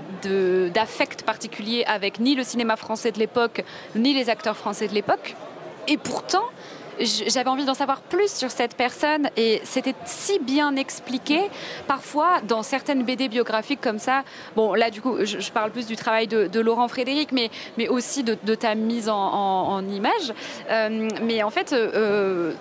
d'affect 0.73 1.23
particulier 1.23 1.83
avec 1.87 2.19
ni 2.19 2.35
le 2.35 2.43
cinéma 2.43 2.75
français 2.77 3.11
de 3.11 3.19
l'époque, 3.19 3.63
ni 3.95 4.13
les 4.13 4.29
acteurs 4.29 4.57
français 4.57 4.87
de 4.87 4.93
l'époque. 4.93 5.35
Et 5.87 5.97
pourtant, 5.97 6.43
j'avais 6.99 7.49
envie 7.49 7.65
d'en 7.65 7.73
savoir 7.73 8.01
plus 8.01 8.31
sur 8.31 8.51
cette 8.51 8.75
personne 8.75 9.29
et 9.37 9.61
c'était 9.63 9.95
si 10.05 10.39
bien 10.39 10.75
expliqué. 10.75 11.49
Parfois, 11.87 12.41
dans 12.47 12.63
certaines 12.63 13.03
BD 13.03 13.27
biographiques 13.27 13.81
comme 13.81 13.99
ça, 13.99 14.23
bon 14.55 14.73
là 14.73 14.89
du 14.89 15.01
coup, 15.01 15.17
je, 15.23 15.51
parle 15.51 15.71
plus 15.71 15.85
du 15.85 15.95
travail 15.95 16.27
de, 16.27 16.59
Laurent 16.59 16.87
Frédéric, 16.87 17.31
mais, 17.31 17.49
mais 17.77 17.89
aussi 17.89 18.23
de, 18.23 18.55
ta 18.55 18.75
mise 18.75 19.09
en 19.09 19.83
image. 19.87 20.33
Euh, 20.69 21.09
mais 21.21 21.43
en 21.43 21.49
fait, 21.49 21.73
euh, 21.73 21.91
euh, 21.95 22.53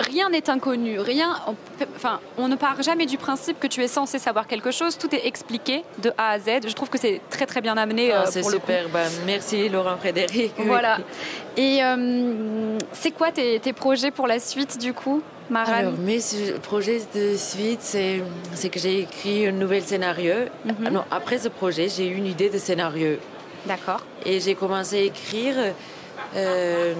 rien 0.00 0.28
n'est 0.30 0.48
inconnu, 0.50 0.98
rien. 1.00 1.36
on 1.46 1.52
peut- 1.78 1.86
Enfin, 1.96 2.20
on 2.38 2.48
ne 2.48 2.56
part 2.56 2.82
jamais 2.82 3.06
du 3.06 3.16
principe 3.18 3.58
que 3.60 3.66
tu 3.66 3.82
es 3.82 3.88
censé 3.88 4.18
savoir 4.18 4.46
quelque 4.46 4.70
chose. 4.70 4.96
Tout 4.98 5.14
est 5.14 5.26
expliqué 5.26 5.82
de 6.02 6.10
A 6.18 6.30
à 6.30 6.38
Z. 6.38 6.66
Je 6.66 6.72
trouve 6.72 6.88
que 6.90 6.98
c'est 6.98 7.20
très 7.30 7.46
très 7.46 7.60
bien 7.60 7.76
amené 7.76 8.12
Ah, 8.12 8.22
euh, 8.22 8.26
c'est 8.30 8.42
super. 8.42 8.88
Ben, 8.88 9.08
merci 9.26 9.68
Laurent 9.68 9.96
Frédéric. 9.98 10.52
Voilà. 10.58 10.98
Et 11.56 11.82
euh, 11.82 12.78
c'est 12.92 13.10
quoi 13.10 13.30
tes, 13.32 13.60
tes 13.60 13.72
projets 13.72 14.10
pour 14.10 14.26
la 14.26 14.38
suite 14.38 14.78
du 14.78 14.92
coup, 14.94 15.22
Maran 15.50 15.72
Alors, 15.72 15.92
mes 15.98 16.20
projets 16.62 17.00
de 17.14 17.36
suite, 17.36 17.80
c'est 17.82 18.22
c'est 18.54 18.68
que 18.68 18.78
j'ai 18.78 19.00
écrit 19.00 19.46
un 19.48 19.52
nouvel 19.52 19.82
scénario. 19.82 20.34
Mhm. 20.64 20.74
Ah 20.86 20.90
Non, 20.90 21.04
après 21.10 21.38
ce 21.38 21.48
projet, 21.48 21.88
j'ai 21.88 22.06
eu 22.06 22.14
une 22.14 22.26
idée 22.26 22.48
de 22.50 22.58
scénario. 22.58 23.16
D'accord. 23.66 24.00
Et 24.24 24.40
j'ai 24.40 24.54
commencé 24.54 24.96
à 24.98 25.02
écrire. 25.02 25.56
euh, 26.36 26.94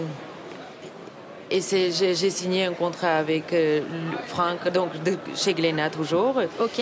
et 1.51 1.61
j'ai 1.61 2.31
signé 2.31 2.65
un 2.65 2.73
contrat 2.73 3.17
avec 3.17 3.53
euh, 3.53 3.81
Franck, 4.27 4.69
donc 4.73 5.03
de, 5.03 5.17
chez 5.35 5.53
Glénat 5.55 5.91
toujours. 5.91 6.37
Ok. 6.61 6.81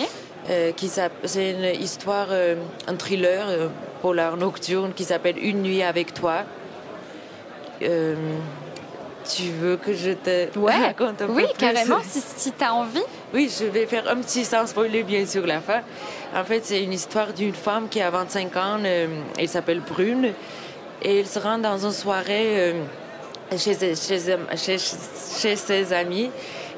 euh, 0.49 0.71
qui 0.73 0.89
c'est 1.23 1.51
une 1.51 1.81
histoire, 1.81 2.27
euh, 2.31 2.55
un 2.87 2.95
thriller 2.95 3.69
polar 4.01 4.37
nocturne 4.37 4.93
qui 4.93 5.03
s'appelle 5.03 5.37
Une 5.37 5.61
nuit 5.61 5.81
avec 5.83 6.13
toi. 6.13 6.43
Tu 7.79 9.43
veux 9.61 9.77
que 9.77 9.93
je 9.93 10.11
te 10.11 10.57
Ouais. 10.57 10.73
raconte 10.87 11.21
un 11.21 11.27
Oui, 11.29 11.43
peu 11.43 11.47
plus? 11.49 11.57
carrément, 11.57 11.99
si, 12.03 12.19
si 12.21 12.51
tu 12.51 12.63
as 12.63 12.73
envie. 12.73 13.03
oui, 13.33 13.51
je 13.59 13.65
vais 13.65 13.85
faire 13.85 14.07
un 14.09 14.15
petit 14.17 14.43
sans 14.43 14.65
spoiler 14.65 15.03
bien 15.03 15.25
sûr 15.25 15.45
la 15.45 15.59
fin. 15.61 15.81
En 16.35 16.43
fait, 16.43 16.61
c'est 16.65 16.83
une 16.83 16.93
histoire 16.93 17.31
d'une 17.33 17.53
femme 17.53 17.89
qui 17.89 18.01
a 18.01 18.09
25 18.09 18.55
ans, 18.57 18.79
elle 18.83 19.49
s'appelle 19.49 19.81
Brune, 19.81 20.33
et 21.03 21.19
elle 21.19 21.27
se 21.27 21.37
rend 21.39 21.57
dans 21.59 21.77
une 21.85 21.91
soirée 21.91 22.73
chez, 23.57 23.73
chez, 23.95 23.95
chez, 24.57 24.77
chez 24.77 25.55
ses 25.55 25.93
amis. 25.93 26.29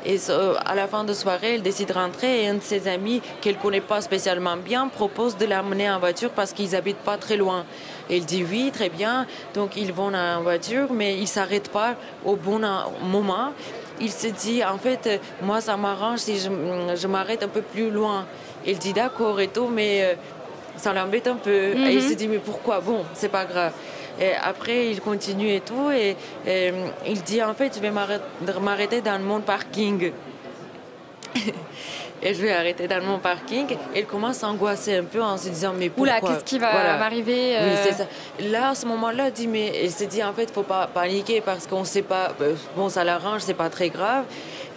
Et 0.04 0.18
à 0.66 0.74
la 0.74 0.88
fin 0.88 1.04
de 1.04 1.14
soirée, 1.14 1.56
elle 1.56 1.62
décide 1.62 1.90
de 1.90 1.94
rentrer 1.94 2.44
et 2.44 2.48
un 2.48 2.56
de 2.56 2.62
ses 2.64 2.88
amis, 2.88 3.22
qu'elle 3.40 3.58
connaît 3.58 3.82
pas 3.82 4.02
spécialement 4.02 4.58
bien, 4.58 4.88
propose 4.88 5.38
de 5.38 5.46
l'amener 5.46 5.92
en 5.92 6.00
voiture 6.00 6.32
parce 6.32 6.54
qu'ils 6.54 6.76
habitent 6.76 6.98
pas 7.06 7.18
très 7.18 7.38
loin. 7.38 7.66
Elle 8.10 8.26
dit 8.26 8.44
oui, 8.50 8.72
très 8.74 8.90
bien. 8.90 9.28
Donc 9.54 9.76
ils 9.78 9.94
vont 9.94 10.12
en 10.14 10.42
voiture, 10.42 10.92
mais 10.92 11.18
ils 11.18 11.28
s'arrêtent 11.28 11.70
pas 11.70 11.94
au 12.26 12.36
bon 12.36 12.64
en- 12.64 12.92
moment. 13.06 13.52
Il 14.00 14.12
se 14.12 14.26
dit, 14.28 14.64
en 14.66 14.80
fait, 14.80 15.22
moi, 15.44 15.62
ça 15.62 15.78
m'arrange 15.78 16.18
si 16.20 16.40
je, 16.40 16.50
je 16.96 17.08
m'arrête 17.08 17.44
un 17.44 17.48
peu 17.48 17.62
plus 17.62 17.92
loin. 17.92 18.26
Il 18.66 18.80
dit 18.80 18.94
d'accord 18.94 19.40
et 19.40 19.50
tout, 19.50 19.68
mais 19.68 20.02
euh, 20.02 20.14
ça 20.78 20.92
l'embête 20.94 21.28
un 21.28 21.36
peu. 21.36 21.52
Et 21.52 21.94
il 21.94 22.02
se 22.02 22.16
dit, 22.16 22.28
mais 22.28 22.40
pourquoi? 22.40 22.80
Bon, 22.80 23.06
c'est 23.14 23.30
pas 23.30 23.46
grave. 23.46 23.74
Et 24.20 24.32
après, 24.34 24.88
il 24.88 25.02
continue 25.02 25.54
et 25.54 25.62
tout, 25.62 25.92
et, 25.92 26.16
et, 26.46 26.72
il 27.08 27.22
dit, 27.24 27.42
en 27.44 27.54
fait, 27.54 27.76
je 27.76 27.80
vais 27.80 27.92
m'arrêter 27.92 29.02
dans 29.02 29.20
mon 29.20 29.42
parking. 29.42 30.12
et 32.24 32.34
je 32.34 32.42
vais 32.42 32.52
arrêter 32.52 32.88
dans 32.88 33.02
mon 33.02 33.20
parking. 33.20 33.66
Et 33.96 34.00
il 34.00 34.06
commence 34.06 34.44
à 34.44 34.48
angoisser 34.48 34.98
un 34.98 35.04
peu 35.04 35.22
en 35.22 35.38
se 35.38 35.50
disant, 35.50 35.74
mais 35.78 35.90
pourquoi 35.90 36.20
Oula, 36.20 36.22
qu'est-ce 36.22 36.44
qui 36.44 36.60
va 36.60 36.72
Voilà. 36.72 36.98
m'arriver 36.98 37.56
Oui, 37.60 37.70
euh, 37.70 37.84
c'est 37.84 37.94
ça. 37.94 38.06
Là, 38.40 38.70
à 38.70 38.76
ce 38.76 38.86
moment-là, 38.86 39.28
il 39.28 39.34
dit, 39.34 39.48
mais 39.48 39.82
il 39.84 39.92
s'est 39.92 40.08
dit, 40.08 40.24
en 40.24 40.34
fait, 40.34 40.52
faut 40.52 40.64
pas 40.64 40.88
paniquer 40.88 41.42
parce 41.42 41.68
qu'on 41.68 41.84
sait 41.84 42.02
pas, 42.02 42.34
euh, 42.42 42.56
bon, 42.76 42.90
ça 42.90 43.04
l'arrange, 43.04 43.42
c'est 43.42 43.54
pas 43.54 43.70
très 43.70 43.90
grave. 43.90 44.26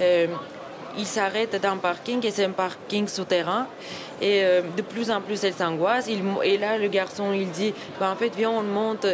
Euh, 0.01 0.27
il 0.99 1.07
s'arrête 1.07 1.61
dans 1.61 1.71
un 1.71 1.77
parking 1.77 2.25
et 2.27 2.31
c'est 2.31 2.45
un 2.45 2.51
parking 2.51 3.09
souterrain. 3.09 3.67
Et 4.21 4.45
euh, 4.45 4.63
de 4.77 4.83
plus 4.83 5.11
en 5.11 5.21
plus, 5.21 5.43
elle 5.45 5.55
s'angoisse. 5.55 6.09
Et 6.45 6.59
là, 6.59 6.79
le 6.79 6.89
garçon, 6.89 7.33
il 7.33 7.51
dit, 7.51 7.75
bah, 7.99 8.11
en 8.11 8.17
fait, 8.17 8.33
viens, 8.37 8.51
on 8.51 8.63
monte. 8.63 9.07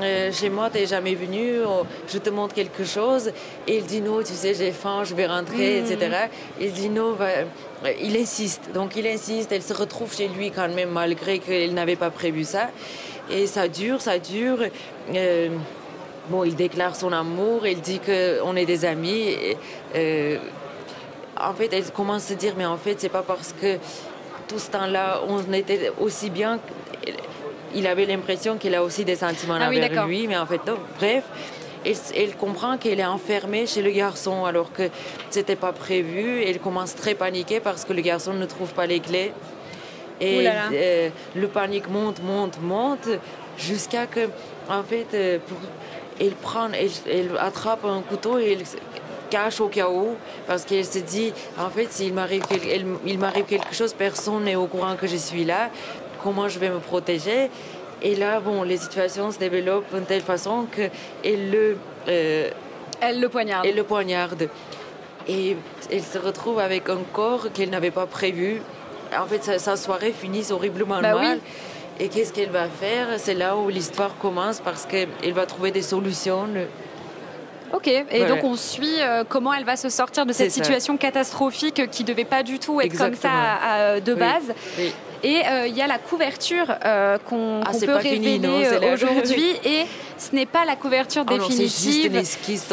Euh, 0.00 0.30
chez 0.30 0.50
moi, 0.50 0.68
tu 0.68 0.78
n'es 0.78 0.86
jamais 0.86 1.14
venu, 1.14 1.60
oh, 1.66 1.84
je 2.08 2.18
te 2.18 2.28
montre 2.28 2.54
quelque 2.54 2.84
chose. 2.84 3.32
Et 3.66 3.78
il 3.78 3.84
dit 3.84 4.02
non, 4.02 4.18
tu 4.22 4.34
sais, 4.34 4.52
j'ai 4.52 4.72
faim, 4.72 5.04
je 5.04 5.14
vais 5.14 5.26
rentrer, 5.26 5.78
etc. 5.78 5.96
Hmm. 5.96 6.62
Il 6.62 6.72
dit 6.72 6.88
non, 6.90 7.16
il 8.02 8.16
insiste. 8.16 8.72
Donc 8.74 8.94
il 8.96 9.06
insiste, 9.06 9.52
elle 9.52 9.62
se 9.62 9.72
retrouve 9.72 10.14
chez 10.14 10.28
lui 10.28 10.50
quand 10.50 10.68
même, 10.68 10.90
malgré 10.90 11.38
qu'elle 11.38 11.72
n'avait 11.72 11.96
pas 11.96 12.10
prévu 12.10 12.44
ça. 12.44 12.68
Et 13.30 13.46
ça 13.46 13.68
dure, 13.68 14.00
ça 14.00 14.18
dure. 14.18 14.58
Euh, 15.14 15.48
bon, 16.28 16.44
il 16.44 16.54
déclare 16.54 16.94
son 16.94 17.12
amour, 17.12 17.66
il 17.66 17.80
dit 17.80 18.00
qu'on 18.00 18.54
est 18.54 18.66
des 18.66 18.84
amis. 18.84 19.28
Et, 19.94 20.38
en 21.46 21.54
fait, 21.54 21.72
elle 21.72 21.90
commence 21.92 22.24
à 22.26 22.28
se 22.28 22.34
dire, 22.34 22.54
mais 22.56 22.66
en 22.66 22.76
fait, 22.76 22.96
c'est 23.00 23.08
pas 23.08 23.22
parce 23.22 23.52
que 23.52 23.76
tout 24.48 24.58
ce 24.58 24.70
temps-là, 24.70 25.20
on 25.28 25.52
était 25.52 25.92
aussi 26.00 26.30
bien. 26.30 26.58
Il 27.74 27.86
avait 27.86 28.06
l'impression 28.06 28.56
qu'il 28.56 28.74
a 28.74 28.82
aussi 28.82 29.04
des 29.04 29.16
sentiments 29.16 29.58
ah 29.60 29.68
envers 29.68 30.06
lui, 30.06 30.26
mais 30.26 30.36
en 30.36 30.46
fait, 30.46 30.64
non. 30.66 30.76
Bref, 30.98 31.24
elle, 32.14 32.34
comprend 32.36 32.78
qu'elle 32.78 33.00
est 33.00 33.06
enfermée 33.06 33.66
chez 33.66 33.82
le 33.82 33.90
garçon 33.90 34.44
alors 34.44 34.72
que 34.72 34.88
c'était 35.30 35.56
pas 35.56 35.72
prévu. 35.72 36.42
Elle 36.42 36.58
commence 36.58 36.94
très 36.94 37.14
paniquée 37.14 37.60
parce 37.60 37.84
que 37.84 37.92
le 37.92 38.02
garçon 38.02 38.32
ne 38.34 38.46
trouve 38.46 38.72
pas 38.72 38.86
les 38.86 39.00
clés. 39.00 39.32
Et 40.20 40.48
euh, 40.48 41.10
le 41.34 41.48
panique 41.48 41.90
monte, 41.90 42.22
monte, 42.22 42.58
monte, 42.62 43.08
jusqu'à 43.58 44.06
que, 44.06 44.28
en 44.70 44.82
fait, 44.82 45.06
euh, 45.12 45.38
elle 46.18 46.32
prend, 46.32 46.70
elle, 46.72 47.30
attrape 47.38 47.84
un 47.84 48.00
couteau 48.00 48.38
et 48.38 48.52
elle 48.52 48.64
cache 49.28 49.60
au 49.60 49.68
cas 49.68 49.88
où, 49.88 50.16
parce 50.46 50.64
qu'elle 50.64 50.84
se 50.84 50.98
dit, 50.98 51.32
en 51.58 51.70
fait, 51.70 51.92
s'il 51.92 52.14
m'arrive 52.14 52.44
quelque 52.46 53.74
chose, 53.74 53.92
personne 53.92 54.44
n'est 54.44 54.56
au 54.56 54.66
courant 54.66 54.96
que 54.96 55.06
je 55.06 55.16
suis 55.16 55.44
là, 55.44 55.70
comment 56.22 56.48
je 56.48 56.58
vais 56.58 56.70
me 56.70 56.78
protéger? 56.78 57.50
Et 58.02 58.14
là, 58.14 58.40
bon, 58.40 58.62
les 58.62 58.76
situations 58.76 59.30
se 59.30 59.38
développent 59.38 59.92
d'une 59.94 60.04
telle 60.04 60.22
façon 60.22 60.66
qu'elle 60.70 61.50
le... 61.50 61.76
Euh, 62.08 62.50
elle 63.00 63.20
le 63.20 63.28
poignarde. 63.28 63.66
Elle 63.66 63.76
le 63.76 63.84
poignarde. 63.84 64.48
Et 65.28 65.56
elle 65.90 66.02
se 66.02 66.18
retrouve 66.18 66.58
avec 66.58 66.88
un 66.88 67.00
corps 67.12 67.48
qu'elle 67.52 67.70
n'avait 67.70 67.90
pas 67.90 68.06
prévu. 68.06 68.60
En 69.18 69.26
fait, 69.26 69.58
sa, 69.58 69.76
soirée 69.76 70.12
finit 70.12 70.46
horriblement 70.50 71.00
bah 71.00 71.14
mal. 71.14 71.38
Et 71.98 72.08
qu'est-ce 72.08 72.32
qu'elle 72.32 72.50
va 72.50 72.68
faire? 72.68 73.08
C'est 73.18 73.34
là 73.34 73.56
où 73.56 73.68
l'histoire 73.68 74.16
commence 74.18 74.60
parce 74.60 74.86
qu'elle 74.86 75.32
va 75.32 75.46
trouver 75.46 75.70
des 75.70 75.82
solutions. 75.82 76.48
Ok, 77.72 77.88
et 77.88 78.24
donc 78.26 78.44
on 78.44 78.56
suit 78.56 79.00
euh, 79.00 79.24
comment 79.28 79.52
elle 79.52 79.64
va 79.64 79.76
se 79.76 79.88
sortir 79.88 80.26
de 80.26 80.32
cette 80.32 80.52
situation 80.52 80.96
catastrophique 80.96 81.90
qui 81.90 82.04
devait 82.04 82.24
pas 82.24 82.42
du 82.42 82.58
tout 82.58 82.80
être 82.80 82.96
comme 82.96 83.14
ça 83.14 84.00
de 84.00 84.14
base. 84.14 84.54
Et 85.22 85.42
euh, 85.46 85.66
il 85.66 85.76
y 85.76 85.82
a 85.82 85.86
la 85.86 85.98
couverture 85.98 86.74
euh, 86.84 87.18
qu'on 87.18 87.60
ah, 87.64 87.72
peut 87.72 87.96
révéler 87.96 88.68
aujourd'hui 88.92 89.56
et 89.64 89.84
ce 90.18 90.34
n'est 90.34 90.46
pas 90.46 90.64
la 90.64 90.76
couverture 90.76 91.24
ah 91.26 91.32
définitive. 91.32 91.70
C'est 91.70 91.90
juste 91.92 92.04
une 92.04 92.16
esquisse 92.16 92.68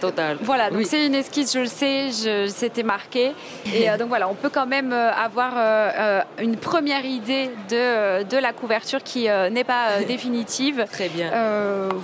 totale. 0.00 0.38
Voilà, 0.42 0.70
donc 0.70 0.82
c'est 0.86 1.06
une 1.06 1.14
esquisse, 1.14 1.52
je 1.52 1.60
le 1.60 1.66
sais, 1.66 2.08
c'était 2.48 2.82
marqué. 2.82 3.32
Et 3.74 3.88
donc 3.98 4.08
voilà, 4.08 4.28
on 4.28 4.34
peut 4.34 4.50
quand 4.50 4.66
même 4.66 4.92
avoir 4.92 5.52
une 6.38 6.56
première 6.56 7.04
idée 7.04 7.50
de, 7.68 8.22
de 8.24 8.36
la 8.36 8.52
couverture 8.52 9.02
qui 9.02 9.28
n'est 9.50 9.64
pas 9.64 10.02
définitive. 10.06 10.86
Très 10.92 11.08
bien. 11.08 11.30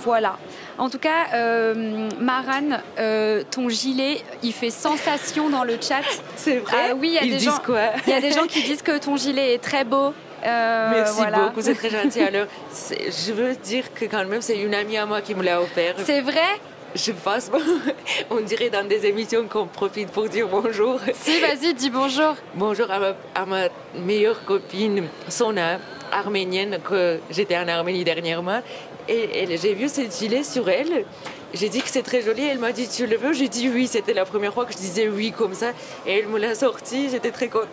voilà. 0.03 0.37
En 0.77 0.89
tout 0.89 0.99
cas, 0.99 1.27
euh, 1.33 2.09
Maran, 2.19 2.79
euh, 2.97 3.43
ton 3.49 3.69
gilet, 3.69 4.21
il 4.41 4.53
fait 4.53 4.71
sensation 4.71 5.49
dans 5.49 5.63
le 5.63 5.77
chat. 5.79 6.01
C'est 6.35 6.57
vrai. 6.57 6.89
Ah 6.89 6.95
oui, 6.95 7.09
il 7.09 7.13
y 7.13 7.33
a 7.33 7.37
des 7.37 7.43
gens. 7.43 7.59
Il 8.07 8.13
y 8.13 8.15
a 8.15 8.21
des 8.21 8.31
gens 8.31 8.47
qui 8.47 8.63
disent 8.63 8.81
que 8.81 8.97
ton 8.97 9.15
gilet 9.15 9.53
est 9.53 9.63
très 9.63 9.83
beau. 9.83 10.13
Euh, 10.45 10.89
Merci 10.91 11.21
beaucoup, 11.33 11.61
c'est 11.61 11.75
très 11.75 11.89
gentil. 11.89 12.21
Alors, 12.21 12.47
je 12.71 13.33
veux 13.33 13.55
dire 13.55 13.93
que 13.93 14.05
quand 14.05 14.25
même, 14.25 14.41
c'est 14.41 14.57
une 14.59 14.73
amie 14.73 14.97
à 14.97 15.05
moi 15.05 15.21
qui 15.21 15.35
me 15.35 15.43
l'a 15.43 15.61
offert. 15.61 15.95
C'est 16.03 16.21
vrai? 16.21 16.59
Je 16.95 17.11
passe, 17.11 17.49
on 18.29 18.41
dirait 18.41 18.69
dans 18.69 18.87
des 18.87 19.07
émissions 19.07 19.47
qu'on 19.47 19.65
profite 19.65 20.11
pour 20.11 20.29
dire 20.29 20.47
bonjour. 20.47 20.99
Si, 21.13 21.39
vas-y, 21.39 21.73
dis 21.73 21.89
bonjour. 21.89 22.35
Bonjour 22.53 22.91
à 22.91 22.99
ma, 22.99 23.15
à 23.33 23.45
ma 23.47 23.69
meilleure 23.95 24.45
copine, 24.45 25.07
Sona, 25.27 25.79
arménienne, 26.11 26.77
que 26.87 27.19
j'étais 27.31 27.57
en 27.57 27.67
Arménie 27.67 28.03
dernièrement. 28.03 28.61
Et, 29.07 29.57
j'ai 29.57 29.73
vu 29.73 29.89
ce 29.89 30.01
gilet 30.09 30.43
sur 30.43 30.69
elle. 30.69 31.05
J'ai 31.53 31.69
dit 31.69 31.81
que 31.81 31.89
c'est 31.89 32.01
très 32.01 32.21
joli. 32.21 32.43
Elle 32.43 32.59
m'a 32.59 32.71
dit 32.71 32.87
Tu 32.87 33.05
le 33.05 33.17
veux? 33.17 33.33
J'ai 33.33 33.47
dit 33.47 33.69
oui. 33.69 33.87
C'était 33.87 34.13
la 34.13 34.25
première 34.25 34.53
fois 34.53 34.65
que 34.65 34.73
je 34.73 34.77
disais 34.77 35.07
oui 35.07 35.31
comme 35.31 35.53
ça. 35.53 35.71
Et 36.05 36.19
elle 36.19 36.27
me 36.27 36.39
l'a 36.39 36.55
sorti. 36.55 37.09
J'étais 37.09 37.31
très 37.31 37.47
contente. 37.47 37.67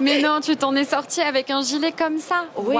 Mais 0.00 0.20
non, 0.20 0.40
tu 0.40 0.56
t'en 0.56 0.74
es 0.74 0.84
sortie 0.84 1.20
avec 1.20 1.50
un 1.50 1.62
gilet 1.62 1.92
comme 1.92 2.18
ça? 2.18 2.46
Oui. 2.56 2.74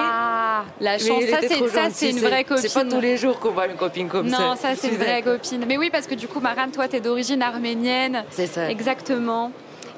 la 0.81 0.98
chance. 0.98 1.22
ça, 1.31 1.88
c'est 1.90 2.11
une 2.11 2.18
vraie 2.18 2.44
copine. 2.44 2.68
C'est 2.68 2.74
pas 2.74 2.85
tous 2.85 3.00
les 3.00 3.16
jours 3.16 3.38
qu'on 3.38 3.50
voit 3.52 3.66
une 3.66 3.76
copine 3.76 4.09
comme 4.09 4.28
ça. 4.28 4.38
Non, 4.38 4.57
ça, 4.57 4.74
c'est 4.76 4.88
une 4.88 4.96
vraie 4.96 5.22
copine. 5.22 5.64
Mais 5.66 5.78
oui, 5.78 5.90
parce 5.90 6.07
que 6.07 6.14
du 6.14 6.28
coup, 6.28 6.40
Maran, 6.40 6.70
toi, 6.72 6.88
tu 6.88 6.96
es 6.96 7.00
d'origine 7.00 7.42
arménienne. 7.42 8.24
C'est 8.31 8.46
ça. 8.46 8.70
Exactement. 8.70 9.52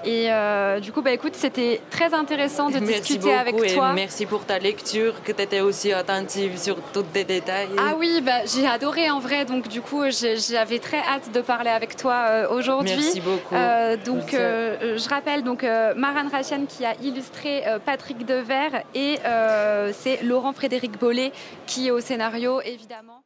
Et 0.05 0.31
euh, 0.31 0.81
du 0.81 0.93
coup, 0.93 1.03
bah, 1.03 1.13
écoute, 1.13 1.35
c'était 1.35 1.81
très 1.91 2.13
intéressant 2.15 2.71
de 2.71 2.79
discuter 2.79 3.33
avec 3.33 3.57
toi. 3.73 3.93
Merci 3.93 4.27
pour 4.27 4.45
ta 4.45 4.59
lecture, 4.59 5.23
que 5.23 5.33
tu 5.33 5.43
étais 5.43 5.61
aussi 5.61 5.93
attentive 5.93 6.59
sur 6.59 6.77
tous 6.93 7.05
les 7.15 7.25
détails. 7.25 7.69
Ah 7.79 7.95
oui, 7.99 8.21
bah, 8.23 8.45
j'ai 8.45 8.67
adoré 8.67 9.11
en 9.11 9.21
vrai. 9.21 9.45
Donc, 9.45 9.69
du 9.69 9.81
coup, 9.81 10.03
j'avais 10.11 10.79
très 10.79 10.99
hâte 10.99 11.33
de 11.33 11.41
parler 11.41 11.71
avec 11.71 11.97
toi 11.97 12.27
euh, 12.29 12.49
aujourd'hui. 12.51 12.95
Merci 12.97 13.21
beaucoup. 13.21 13.55
Euh, 13.55 13.97
donc, 13.97 14.31
je 14.33 15.09
rappelle, 15.09 15.43
donc, 15.43 15.63
Maran 15.63 16.29
Rachian 16.31 16.67
qui 16.69 16.85
a 16.85 16.95
illustré 17.03 17.65
Patrick 17.85 18.25
Devers 18.27 18.83
et 18.95 19.19
c'est 19.93 20.23
Laurent 20.23 20.53
Frédéric 20.53 20.99
Bollet 20.99 21.33
qui 21.67 21.89
est 21.89 21.91
au 21.91 22.01
scénario, 22.01 22.61
évidemment. 22.61 23.23